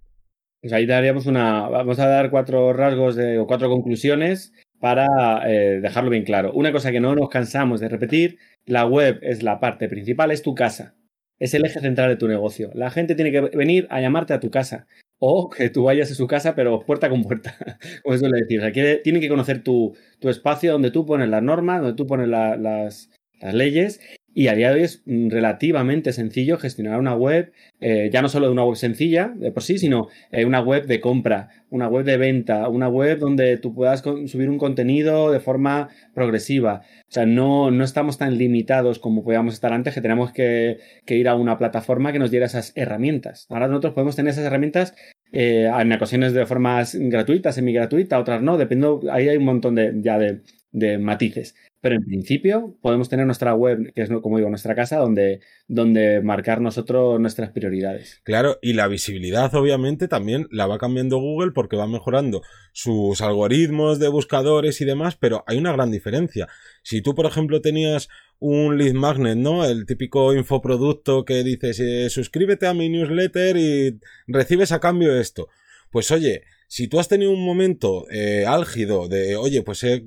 Pues 0.62 0.74
ahí 0.74 0.86
daríamos 0.86 1.26
una. 1.26 1.68
Vamos 1.70 2.00
a 2.00 2.08
dar 2.08 2.30
cuatro 2.30 2.72
rasgos 2.72 3.16
de, 3.16 3.40
o 3.40 3.48
cuatro 3.48 3.70
conclusiones 3.70 4.54
para 4.80 5.50
eh, 5.52 5.80
dejarlo 5.82 6.12
bien 6.12 6.24
claro. 6.24 6.54
Una 6.54 6.72
cosa 6.72 6.92
que 6.92 7.00
no 7.00 7.16
nos 7.16 7.30
cansamos 7.30 7.80
de 7.80 7.90
repetir: 7.90 8.38
la 8.66 8.86
web 8.86 9.20
es 9.24 9.42
la 9.42 9.60
parte 9.60 9.90
principal, 9.90 10.30
es 10.32 10.44
tu 10.44 10.54
casa. 10.54 10.96
Es 11.40 11.56
el 11.56 11.66
eje 11.66 11.80
central 11.80 12.10
de 12.10 12.18
tu 12.18 12.28
negocio. 12.28 12.70
La 12.76 12.92
gente 12.92 13.16
tiene 13.16 13.32
que 13.32 13.42
venir 13.42 13.88
a 13.90 14.00
llamarte 14.00 14.34
a 14.34 14.40
tu 14.40 14.52
casa. 14.52 14.86
O 15.18 15.50
que 15.50 15.70
tú 15.70 15.84
vayas 15.84 16.12
a 16.12 16.16
su 16.16 16.28
casa, 16.28 16.56
pero 16.56 16.80
puerta 16.86 17.10
con 17.10 17.24
puerta, 17.24 17.56
como 18.04 18.18
suele 18.18 18.40
decir. 18.42 18.60
O 18.60 18.62
sea, 18.62 19.02
tienen 19.02 19.22
que 19.22 19.30
conocer 19.30 19.64
tu, 19.64 19.96
tu, 20.20 20.30
espacio 20.30 20.72
donde 20.72 20.92
tú 20.92 21.06
pones 21.06 21.30
las 21.30 21.42
normas, 21.44 21.82
donde 21.82 21.96
tú 21.96 22.06
pones 22.08 22.28
la, 22.28 22.56
las, 22.58 23.10
las 23.40 23.54
leyes 23.54 24.00
y 24.34 24.48
a 24.48 24.56
día 24.56 24.70
de 24.70 24.76
hoy 24.76 24.84
es 24.84 25.04
relativamente 25.06 26.14
sencillo 26.14 26.58
gestionar 26.58 27.00
una 27.00 27.16
web, 27.16 27.52
eh, 27.82 28.10
ya 28.12 28.22
no 28.22 28.30
solo 28.30 28.46
de 28.46 28.54
una 28.54 28.64
web 28.64 28.78
sencilla 28.78 29.34
de 29.36 29.52
por 29.52 29.64
sí, 29.64 29.78
sino 29.78 30.08
eh, 30.32 30.46
una 30.46 30.62
web 30.62 30.86
de 30.86 31.02
compra, 31.02 31.50
una 31.70 31.88
web 31.88 32.06
de 32.06 32.18
venta, 32.18 32.70
una 32.70 32.88
web 32.88 33.20
donde 33.20 33.58
tú 33.58 33.74
puedas 33.74 34.02
subir 34.02 34.50
un 34.50 34.58
contenido 34.58 35.32
de 35.32 35.40
forma 35.40 35.90
progresiva. 36.14 36.82
O 37.10 37.12
sea, 37.12 37.26
no, 37.26 37.72
no 37.72 37.84
estamos 37.84 38.18
tan 38.18 38.38
limitados 38.38 39.00
como 39.00 39.24
podíamos 39.24 39.54
estar 39.54 39.74
antes, 39.74 39.94
que 39.94 40.02
tenemos 40.02 40.32
que, 40.32 40.78
que, 41.06 41.18
ir 41.18 41.28
a 41.28 41.36
una 41.36 41.58
plataforma 41.58 42.14
que 42.14 42.20
nos 42.20 42.32
diera 42.32 42.46
esas 42.46 42.72
herramientas. 42.76 43.48
Ahora 43.50 43.68
nosotros 43.68 43.94
podemos 43.94 44.16
tener 44.16 44.32
esas 44.32 44.46
herramientas 44.46 44.96
eh, 45.34 45.70
en 45.78 45.92
ocasiones 45.92 46.34
de 46.34 46.46
formas 46.46 46.96
gratuitas, 46.96 47.56
semi 47.56 47.74
gratuita, 47.74 48.20
otras 48.20 48.42
no, 48.42 48.58
dependiendo, 48.58 49.02
ahí 49.12 49.28
hay 49.28 49.38
un 49.38 49.46
montón 49.46 49.76
de, 49.76 49.94
ya 50.02 50.18
de, 50.18 50.42
de 50.72 50.98
matices. 50.98 51.56
Pero 51.82 51.96
en 51.96 52.06
principio 52.06 52.78
podemos 52.80 53.10
tener 53.10 53.26
nuestra 53.26 53.56
web, 53.56 53.92
que 53.94 54.04
es 54.04 54.10
como 54.22 54.38
digo, 54.38 54.50
nuestra 54.50 54.76
casa, 54.76 54.98
donde, 54.98 55.42
donde 55.68 56.22
marcar 56.22 56.62
nosotros 56.62 57.20
nuestras 57.20 57.50
prioridades. 57.50 58.22
Claro, 58.24 58.60
y 58.62 58.74
la 58.74 58.88
visibilidad 58.88 59.54
obviamente 59.56 60.08
también 60.08 60.48
la 60.52 60.68
va 60.68 60.78
cambiando 60.78 61.18
Google 61.18 61.52
porque 61.54 61.76
va 61.76 61.88
mejorando 61.88 62.44
sus 62.72 63.22
algoritmos 63.22 63.98
de 63.98 64.10
buscadores 64.10 64.80
y 64.80 64.86
demás, 64.86 65.18
pero 65.20 65.44
hay 65.48 65.58
una 65.58 65.72
gran 65.72 65.90
diferencia. 65.90 66.48
Si 66.84 67.02
tú, 67.02 67.16
por 67.16 67.26
ejemplo, 67.26 67.62
tenías 67.62 68.10
un 68.38 68.78
lead 68.78 68.94
magnet, 68.94 69.38
¿no? 69.38 69.66
El 69.66 69.88
típico 69.88 70.36
infoproducto 70.36 71.26
que 71.26 71.44
dices, 71.44 72.14
suscríbete 72.14 72.68
a 72.68 72.76
mi 72.76 72.90
newsletter 72.90 73.58
y 73.58 74.00
recibes 74.28 74.72
a 74.72 74.80
cambio 74.80 75.16
esto. 75.20 75.48
Pues 75.90 76.12
oye, 76.12 76.44
si 76.68 76.88
tú 76.88 77.00
has 77.00 77.08
tenido 77.08 77.32
un 77.32 77.44
momento 77.44 78.06
eh, 78.10 78.46
álgido 78.48 79.10
de, 79.10 79.36
oye, 79.36 79.62
pues 79.62 79.84
he 79.84 80.06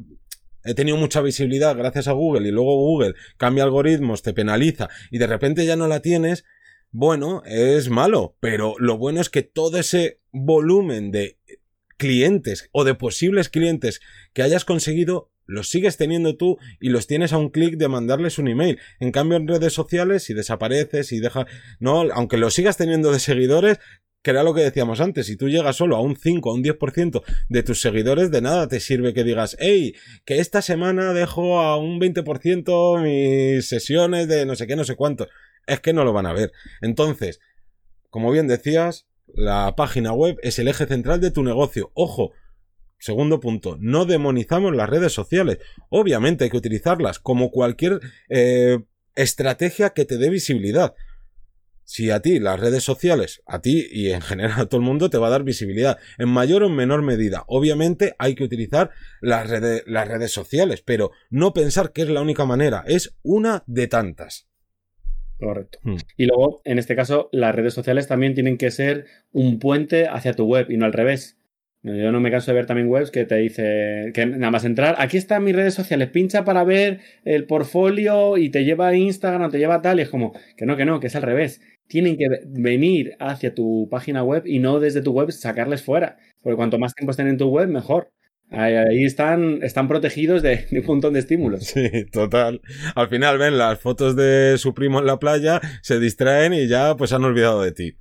he 0.65 0.75
tenido 0.75 0.97
mucha 0.97 1.21
visibilidad 1.21 1.77
gracias 1.77 2.09
a 2.09 2.13
Google 2.13 2.49
y 2.49 2.53
luego 2.53 2.77
Google 2.77 3.15
cambia 3.37 3.65
algoritmos, 3.65 4.23
te 4.23 4.33
penaliza 4.33 4.89
y 5.11 5.19
de 5.19 5.27
repente 5.27 5.67
ya 5.67 5.77
no 5.77 5.87
la 5.87 6.01
tienes, 6.01 6.45
bueno, 6.91 7.43
es 7.45 7.91
malo, 7.91 8.37
pero 8.41 8.75
lo 8.79 8.99
bueno 8.99 9.21
es 9.21 9.29
que 9.29 9.43
todo 9.43 9.79
ese 9.79 10.21
volumen 10.33 11.11
de 11.11 11.39
clientes 11.97 12.69
o 12.73 12.85
de 12.85 12.95
posibles 12.95 13.49
clientes 13.49 14.01
que 14.33 14.43
hayas 14.43 14.65
conseguido 14.65 15.31
los 15.47 15.69
sigues 15.69 15.97
teniendo 15.97 16.37
tú 16.37 16.59
y 16.81 16.89
los 16.89 17.07
tienes 17.07 17.33
a 17.33 17.39
un 17.39 17.51
clic 17.51 17.77
de 17.77 17.89
mandarles 17.89 18.39
un 18.39 18.49
email. 18.49 18.79
En 18.99 19.13
cambio, 19.13 19.37
en 19.37 19.47
redes 19.47 19.73
sociales, 19.73 20.23
si 20.23 20.35
desapareces 20.35 21.13
y 21.13 21.21
deja, 21.21 21.47
no, 21.81 22.03
aunque 22.13 22.39
los 22.39 22.55
sigas 22.55 22.77
teniendo 22.77 23.13
de 23.13 23.19
seguidores, 23.19 23.79
que 24.25 24.31
era 24.31 24.43
lo 24.43 24.55
que 24.55 24.63
decíamos 24.63 25.03
antes, 25.03 25.27
si 25.27 25.37
tú 25.37 25.51
llegas 25.51 25.77
solo 25.77 25.97
a 25.97 26.01
un 26.01 26.17
5, 26.17 26.51
a 26.51 26.55
un 26.55 26.65
10% 26.65 27.23
de 27.51 27.63
tus 27.63 27.83
seguidores, 27.83 28.31
de 28.31 28.41
nada 28.41 28.67
te 28.69 28.81
sirve 28.81 29.13
que 29.13 29.23
digas, 29.23 29.55
hey, 29.61 29.95
que 30.25 30.39
esta 30.39 30.63
semana 30.63 31.13
dejo 31.13 31.61
a 31.61 31.77
un 31.77 32.01
20% 32.01 33.03
mis 33.03 33.69
sesiones 33.69 34.27
de 34.27 34.47
no 34.47 34.57
sé 34.57 34.67
qué, 34.67 34.77
no 34.77 34.85
sé 34.85 34.97
cuánto. 34.97 35.29
Es 35.67 35.81
que 35.81 35.93
no 35.93 36.05
lo 36.05 36.15
van 36.15 36.25
a 36.25 36.33
ver. 36.33 36.53
Entonces, 36.81 37.39
como 38.09 38.31
bien 38.31 38.49
decías, 38.49 39.07
la 39.27 39.75
página 39.77 40.15
web 40.15 40.39
es 40.43 40.59
el 40.59 40.69
eje 40.69 40.87
central 40.87 41.21
de 41.21 41.31
tu 41.31 41.45
negocio. 41.45 41.93
Ojo, 41.95 42.33
Segundo 42.97 43.39
punto, 43.39 43.77
no 43.81 44.07
demonizamos 44.07 44.75
las 44.75 44.89
redes 44.89 45.13
sociales. 45.13 45.59
Obviamente 45.91 46.45
hay 46.45 46.51
que 46.51 46.57
utilizarlas 46.57 47.19
como 47.19 47.51
cualquier 47.51 48.01
eh, 48.31 48.79
estrategia 49.15 49.91
que 49.91 50.07
te 50.07 50.17
dé 50.17 50.31
visibilidad 50.31 50.95
si 51.85 52.11
a 52.11 52.21
ti 52.21 52.41
las 52.41 52.59
redes 52.59 52.83
sociales, 52.83 53.43
a 53.47 53.61
ti 53.61 53.87
y 53.91 54.11
en 54.11 54.21
general 54.21 54.61
a 54.61 54.67
todo 54.67 54.81
el 54.81 54.87
mundo 54.87 55.11
te 55.11 55.19
va 55.19 55.29
a 55.29 55.31
dar 55.31 55.45
visibilidad 55.45 55.99
en 56.19 56.29
mayor 56.29 56.63
o 56.63 56.69
menor 56.69 57.03
medida. 57.03 57.45
Obviamente 57.47 58.15
hay 58.19 58.35
que 58.35 58.45
utilizar 58.45 58.91
las 59.21 59.49
redes, 59.49 59.85
las 59.87 60.09
redes 60.09 60.33
sociales, 60.33 60.83
pero 60.83 61.11
no 61.31 61.53
pensar 61.53 61.93
que 61.93 62.03
es 62.03 62.09
la 62.09 62.23
única 62.23 62.45
manera, 62.45 62.85
es 62.87 63.17
una 63.23 63.63
de 63.67 63.87
tantas. 63.87 64.49
Correcto. 65.39 65.79
Hmm. 65.83 65.97
Y 66.17 66.27
luego, 66.27 66.63
en 66.65 66.79
este 66.79 66.97
caso, 66.97 67.29
las 67.33 67.55
redes 67.55 67.75
sociales 67.75 68.09
también 68.09 68.35
tienen 68.35 68.57
que 68.57 68.71
ser 68.71 69.07
un 69.33 69.59
puente 69.59 70.07
hacia 70.07 70.33
tu 70.33 70.47
web 70.47 70.71
y 70.71 70.77
no 70.77 70.87
al 70.87 70.93
revés. 70.93 71.39
Yo 71.83 72.13
no 72.13 72.21
me 72.21 72.31
canso 72.31 72.51
de 72.51 72.55
ver 72.55 72.65
también 72.65 72.89
webs 72.89 73.11
que 73.11 73.27
te 73.27 73.37
dice 73.37 74.11
que 74.15 74.25
nada 74.25 74.51
más 74.51 74.65
entrar, 74.65 74.95
aquí 74.99 75.19
están 75.19 75.45
mis 75.45 75.55
redes 75.55 75.75
sociales, 75.75 76.09
pincha 76.09 76.43
para 76.43 76.65
ver 76.65 77.01
el 77.27 77.45
portfolio 77.45 78.39
y 78.39 78.49
te 78.49 78.65
lleva 78.65 78.89
a 78.89 78.97
Instagram, 78.97 79.51
te 79.51 79.59
lleva 79.59 79.75
a 79.75 79.83
tal, 79.83 79.99
y 79.99 80.03
es 80.05 80.09
como 80.09 80.33
que 80.57 80.65
no, 80.65 80.79
que 80.79 80.87
no, 80.87 80.99
que 80.99 81.09
es 81.09 81.17
al 81.17 81.23
revés 81.23 81.61
tienen 81.89 82.17
que 82.17 82.27
venir 82.47 83.17
hacia 83.19 83.55
tu 83.55 83.89
página 83.91 84.23
web 84.23 84.45
y 84.47 84.59
no 84.59 84.81
desde 84.81 85.03
tu 85.03 85.13
web 85.13 85.31
sacarles 85.33 85.83
fuera. 85.83 86.17
Porque 86.43 86.57
cuanto 86.57 86.79
más 86.79 86.95
tiempo 86.95 87.11
estén 87.11 87.29
en 87.29 87.39
tu 87.39 87.49
web, 87.49 87.69
mejor. 87.69 88.11
Ahí, 88.51 89.05
están, 89.05 89.63
están 89.63 89.89
protegidos 89.89 90.43
de, 90.43 90.67
un 90.71 90.87
montón 90.87 91.15
de 91.15 91.21
estímulos. 91.21 91.65
Sí, 91.65 91.89
total. 92.13 92.61
Al 92.95 93.09
final 93.09 93.39
ven 93.39 93.59
las 93.59 93.81
fotos 93.81 94.15
de 94.17 94.57
su 94.59 94.75
primo 94.75 95.01
en 95.01 95.07
la 95.07 95.19
playa, 95.19 95.61
se 95.83 95.99
distraen 95.99 96.55
y 96.55 96.69
ya 96.69 96.95
pues 96.97 97.13
han 97.13 97.25
olvidado 97.25 97.63
de 97.63 97.73
ti. 97.73 97.97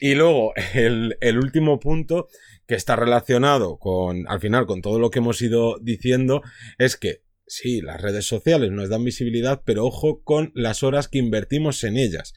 Y 0.00 0.14
luego, 0.14 0.52
el, 0.74 1.16
el 1.20 1.38
último 1.38 1.78
punto 1.78 2.28
que 2.66 2.74
está 2.74 2.96
relacionado 2.96 3.78
con, 3.78 4.26
al 4.28 4.40
final, 4.40 4.66
con 4.66 4.80
todo 4.80 4.98
lo 4.98 5.10
que 5.10 5.18
hemos 5.18 5.40
ido 5.42 5.78
diciendo, 5.80 6.42
es 6.78 6.96
que 6.96 7.22
sí, 7.46 7.80
las 7.82 8.00
redes 8.00 8.26
sociales 8.26 8.70
nos 8.70 8.88
dan 8.88 9.04
visibilidad, 9.04 9.62
pero 9.64 9.84
ojo 9.84 10.22
con 10.22 10.52
las 10.54 10.82
horas 10.82 11.08
que 11.08 11.18
invertimos 11.18 11.84
en 11.84 11.96
ellas. 11.96 12.32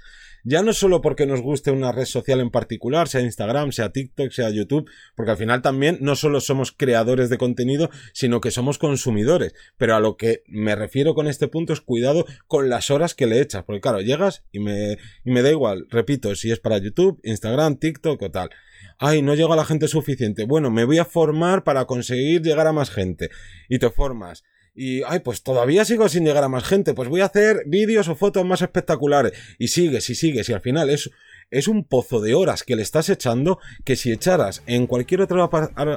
Ya 0.48 0.62
no 0.62 0.74
solo 0.74 1.02
porque 1.02 1.26
nos 1.26 1.42
guste 1.42 1.72
una 1.72 1.92
red 1.92 2.06
social 2.06 2.40
en 2.40 2.52
particular, 2.52 3.08
sea 3.08 3.22
Instagram, 3.22 3.72
sea 3.72 3.92
TikTok, 3.92 4.30
sea 4.30 4.52
YouTube, 4.52 4.88
porque 5.16 5.32
al 5.32 5.38
final 5.38 5.64
también 5.64 5.98
no 6.02 6.16
solo 6.16 6.40
somos 6.40 6.72
creadores 6.72 7.32
de 7.32 7.40
contenido, 7.40 7.90
sino 8.14 8.42
que 8.42 8.52
somos 8.52 8.78
consumidores. 8.78 9.56
Pero 9.78 9.96
a 9.96 10.00
lo 10.00 10.18
que 10.18 10.44
me 10.46 10.76
refiero 10.76 11.16
con 11.16 11.28
este 11.28 11.48
punto 11.48 11.74
es 11.74 11.82
cuidado 11.82 12.28
con 12.46 12.70
las 12.70 12.92
horas 12.92 13.16
que 13.16 13.26
le 13.26 13.42
echas, 13.42 13.64
porque 13.64 13.82
claro, 13.82 14.02
llegas 14.02 14.44
y 14.52 14.60
me, 14.60 15.00
y 15.24 15.32
me 15.32 15.42
da 15.42 15.50
igual, 15.50 15.88
repito, 15.90 16.36
si 16.36 16.52
es 16.52 16.60
para 16.60 16.78
YouTube, 16.78 17.20
Instagram, 17.24 17.78
TikTok 17.78 18.22
o 18.22 18.30
tal 18.32 18.52
ay, 18.98 19.22
no 19.22 19.36
llega 19.36 19.56
la 19.56 19.66
gente 19.66 19.88
suficiente. 19.88 20.46
Bueno, 20.46 20.72
me 20.72 20.86
voy 20.86 21.00
a 21.00 21.06
formar 21.06 21.64
para 21.64 21.86
conseguir 21.86 22.42
llegar 22.42 22.68
a 22.68 22.72
más 22.72 22.90
gente. 22.90 23.30
Y 23.68 23.80
te 23.80 23.90
formas 23.90 24.44
y, 24.76 25.04
ay, 25.04 25.20
pues 25.20 25.42
todavía 25.42 25.86
sigo 25.86 26.10
sin 26.10 26.26
llegar 26.26 26.44
a 26.44 26.50
más 26.50 26.66
gente, 26.66 26.94
pues 26.94 27.08
voy 27.08 27.22
a 27.22 27.26
hacer 27.26 27.64
vídeos 27.66 28.10
o 28.10 28.16
fotos 28.16 28.46
más 28.46 28.62
espectaculares. 28.62 29.32
Y 29.58 29.70
sigues 29.70 30.10
y 30.10 30.16
sigues 30.16 30.50
y 30.50 30.54
al 30.54 30.60
final 30.60 30.90
es, 30.90 31.12
es 31.50 31.70
un 31.70 31.86
pozo 31.86 32.20
de 32.20 32.34
horas 32.34 32.64
que 32.64 32.76
le 32.76 32.82
estás 32.82 33.10
echando 33.10 33.60
que 33.86 33.96
si 33.96 34.12
echaras 34.12 34.64
en 34.68 34.86
cualquier 34.86 35.22
otro 35.22 35.50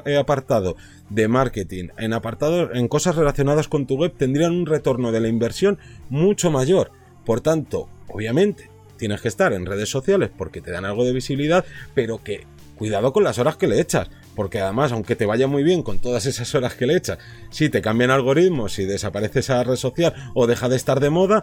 eh, 0.07 0.17
apartado 0.17 0.77
de 1.11 1.27
marketing, 1.27 1.89
en 1.99 2.13
apartados, 2.13 2.71
en 2.75 2.87
cosas 2.87 3.17
relacionadas 3.17 3.67
con 3.67 3.87
tu 3.87 3.97
web, 3.97 4.15
tendrían 4.17 4.53
un 4.53 4.67
retorno 4.67 5.11
de 5.11 5.21
la 5.21 5.29
inversión 5.29 5.79
mucho 6.09 6.53
mayor. 6.53 6.93
Por 7.27 7.41
tanto, 7.41 7.89
obviamente, 8.07 8.71
tienes 8.97 9.21
que 9.21 9.29
estar 9.29 9.53
en 9.53 9.67
redes 9.67 9.89
sociales 9.89 10.31
porque 10.37 10.61
te 10.61 10.71
dan 10.71 10.85
algo 10.85 11.05
de 11.05 11.13
visibilidad, 11.13 11.65
pero 11.95 12.23
que 12.23 12.47
cuidado 12.77 13.13
con 13.13 13.25
las 13.25 13.39
horas 13.39 13.57
que 13.57 13.67
le 13.67 13.81
echas, 13.81 14.09
porque 14.39 14.61
además, 14.61 14.93
aunque 14.93 15.17
te 15.17 15.27
vaya 15.27 15.49
muy 15.49 15.65
bien 15.65 15.83
con 15.83 15.99
todas 15.99 16.25
esas 16.25 16.55
horas 16.55 16.75
que 16.75 16.87
le 16.87 16.97
echas, 16.97 17.19
si 17.51 17.71
te 17.71 17.83
cambian 17.83 18.13
algoritmos, 18.13 18.73
si 18.73 18.85
desaparece 18.85 19.41
esa 19.41 19.65
red 19.65 19.75
social 19.75 20.15
o 20.33 20.47
deja 20.47 20.69
de 20.69 20.77
estar 20.77 21.01
de 21.01 21.11
moda, 21.11 21.43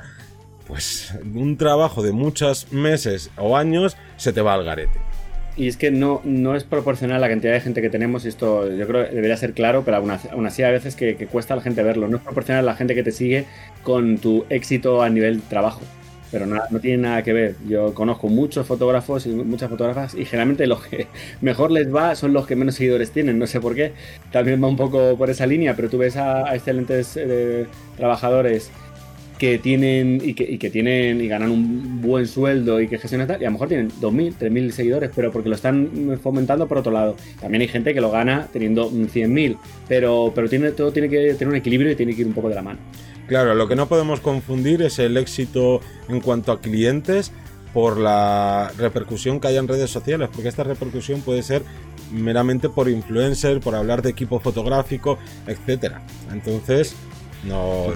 pues 0.66 1.14
un 1.22 1.58
trabajo 1.58 2.04
de 2.04 2.14
muchos 2.14 2.72
meses 2.72 3.32
o 3.36 3.58
años 3.58 3.98
se 4.16 4.32
te 4.32 4.40
va 4.40 4.54
al 4.54 4.64
garete. 4.64 4.98
Y 5.58 5.68
es 5.68 5.76
que 5.76 5.92
no, 5.92 6.22
no 6.24 6.56
es 6.56 6.64
proporcional 6.64 7.20
la 7.20 7.28
cantidad 7.28 7.52
de 7.52 7.60
gente 7.60 7.82
que 7.82 7.90
tenemos, 7.90 8.24
esto 8.24 8.74
yo 8.74 8.88
creo 8.88 9.10
que 9.10 9.14
debería 9.14 9.36
ser 9.36 9.52
claro, 9.52 9.84
pero 9.84 9.98
aún 9.98 10.12
así, 10.12 10.30
aún 10.32 10.48
así 10.48 10.64
a 10.64 10.72
veces 10.72 10.96
que, 10.96 11.18
que, 11.18 11.28
cuesta 11.28 11.54
a 11.54 11.58
la 11.58 11.64
gente 11.64 11.84
verlo. 11.84 12.08
No 12.08 12.16
es 12.16 12.24
proporcional 12.24 12.66
la 12.66 12.76
gente 12.76 12.96
que 12.96 13.04
te 13.04 13.12
sigue 13.12 13.44
con 13.84 14.20
tu 14.20 14.46
éxito 14.50 15.04
a 15.04 15.10
nivel 15.10 15.42
trabajo. 15.42 15.82
Pero 16.36 16.48
no, 16.48 16.62
no 16.70 16.82
tiene 16.82 16.98
nada 16.98 17.24
que 17.24 17.32
ver. 17.32 17.56
Yo 17.66 17.94
conozco 17.94 18.28
muchos 18.28 18.68
fotógrafos 18.68 19.26
y 19.26 19.30
muchas 19.30 19.70
fotógrafas 19.70 20.16
y 20.16 20.26
generalmente 20.26 20.68
los 20.68 20.84
que 20.86 21.08
mejor 21.42 21.72
les 21.72 21.96
va 21.96 22.14
son 22.14 22.34
los 22.34 22.46
que 22.46 22.58
menos 22.58 22.76
seguidores 22.76 23.12
tienen. 23.12 23.40
No 23.40 23.48
sé 23.48 23.62
por 23.62 23.74
qué. 23.74 23.94
También 24.34 24.62
va 24.62 24.68
un 24.68 24.76
poco 24.76 25.16
por 25.16 25.30
esa 25.30 25.48
línea, 25.48 25.78
pero 25.78 25.90
tú 25.90 25.98
ves 25.98 26.18
a, 26.18 26.54
excelentes 26.54 27.16
eh, 27.16 27.68
trabajadores 27.96 28.70
que 29.38 29.60
tienen 29.60 30.20
y 30.22 30.34
que, 30.34 30.70
tienen 30.70 31.22
y 31.22 31.28
ganan 31.30 31.52
un 31.52 32.02
buen 32.02 32.28
sueldo 32.28 32.82
y 32.82 32.90
que 32.90 32.98
gestionan 32.98 33.28
tal, 33.28 33.42
y 33.42 33.46
a 33.46 33.48
lo 33.48 33.54
mejor 33.54 33.70
tienen 33.70 33.90
2.000, 34.02 34.34
3.000 34.38 34.72
seguidores, 34.72 35.12
pero 35.16 35.32
porque 35.32 35.48
lo 35.48 35.56
están 35.56 36.20
fomentando 36.22 36.68
por 36.68 36.80
otro 36.80 36.92
lado. 36.92 37.16
También 37.40 37.62
hay 37.62 37.70
gente 37.70 37.94
que 37.94 38.02
lo 38.02 38.12
gana 38.12 38.50
teniendo 38.52 38.92
100.000, 38.92 39.58
pero, 39.88 40.34
pero 40.36 40.50
tiene, 40.50 40.72
todo 40.72 40.92
tiene 40.92 41.08
que 41.08 41.34
tener 41.36 41.48
un 41.48 41.56
equilibrio 41.56 41.92
y 41.92 41.96
tiene 41.96 42.14
que 42.14 42.22
ir 42.22 42.28
un 42.28 42.34
poco 42.34 42.50
de 42.50 42.56
la 42.56 42.62
mano. 42.62 42.80
Claro, 43.28 43.56
lo 43.56 43.68
que 43.68 43.76
no 43.76 43.88
podemos 43.88 44.20
confundir 44.20 44.82
es 44.82 45.00
el 45.00 45.18
éxito 45.18 45.82
en 46.08 46.22
cuanto 46.22 46.52
a 46.52 46.62
clientes 46.62 47.32
por 47.74 47.98
la 47.98 48.72
repercusión 48.78 49.40
que 49.40 49.48
haya 49.48 49.60
en 49.60 49.68
redes 49.68 49.90
sociales, 49.90 50.30
porque 50.32 50.48
esta 50.48 50.64
repercusión 50.64 51.22
puede 51.22 51.44
ser 51.44 51.64
meramente 52.12 52.70
por 52.70 52.88
influencer, 52.88 53.60
por 53.60 53.76
hablar 53.76 54.02
de 54.02 54.12
equipo 54.12 54.40
fotográfico, 54.40 55.18
etcétera. 55.48 56.02
Entonces, 56.32 56.96
no 57.44 57.88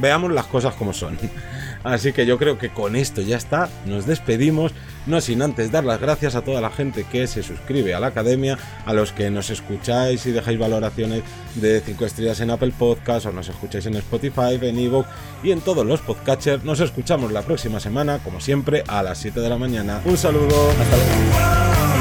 veamos 0.00 0.32
las 0.32 0.46
cosas 0.46 0.74
como 0.74 0.92
son. 0.92 1.18
Así 1.84 2.12
que 2.12 2.26
yo 2.26 2.38
creo 2.38 2.58
que 2.58 2.70
con 2.70 2.96
esto 2.96 3.20
ya 3.20 3.36
está, 3.36 3.68
nos 3.86 4.06
despedimos, 4.06 4.72
no 5.06 5.20
sin 5.20 5.42
antes 5.42 5.70
dar 5.70 5.84
las 5.84 6.00
gracias 6.00 6.34
a 6.34 6.42
toda 6.42 6.60
la 6.60 6.70
gente 6.70 7.04
que 7.04 7.26
se 7.26 7.42
suscribe 7.42 7.94
a 7.94 8.00
la 8.00 8.08
academia, 8.08 8.58
a 8.86 8.92
los 8.92 9.12
que 9.12 9.30
nos 9.30 9.50
escucháis 9.50 10.26
y 10.26 10.32
dejáis 10.32 10.58
valoraciones 10.58 11.22
de 11.54 11.80
5 11.80 12.04
estrellas 12.06 12.40
en 12.40 12.50
Apple 12.50 12.72
Podcast 12.78 13.26
o 13.26 13.32
nos 13.32 13.48
escucháis 13.48 13.86
en 13.86 13.96
Spotify, 13.96 14.58
en 14.60 14.78
Evox 14.78 15.08
y 15.42 15.52
en 15.52 15.60
todos 15.60 15.84
los 15.86 16.00
podcatchers. 16.00 16.64
Nos 16.64 16.80
escuchamos 16.80 17.32
la 17.32 17.42
próxima 17.42 17.80
semana, 17.80 18.18
como 18.18 18.40
siempre, 18.40 18.84
a 18.86 19.02
las 19.02 19.18
7 19.18 19.40
de 19.40 19.48
la 19.48 19.58
mañana. 19.58 20.00
Un 20.04 20.16
saludo, 20.16 20.70
hasta 20.70 20.96
luego. 20.96 21.93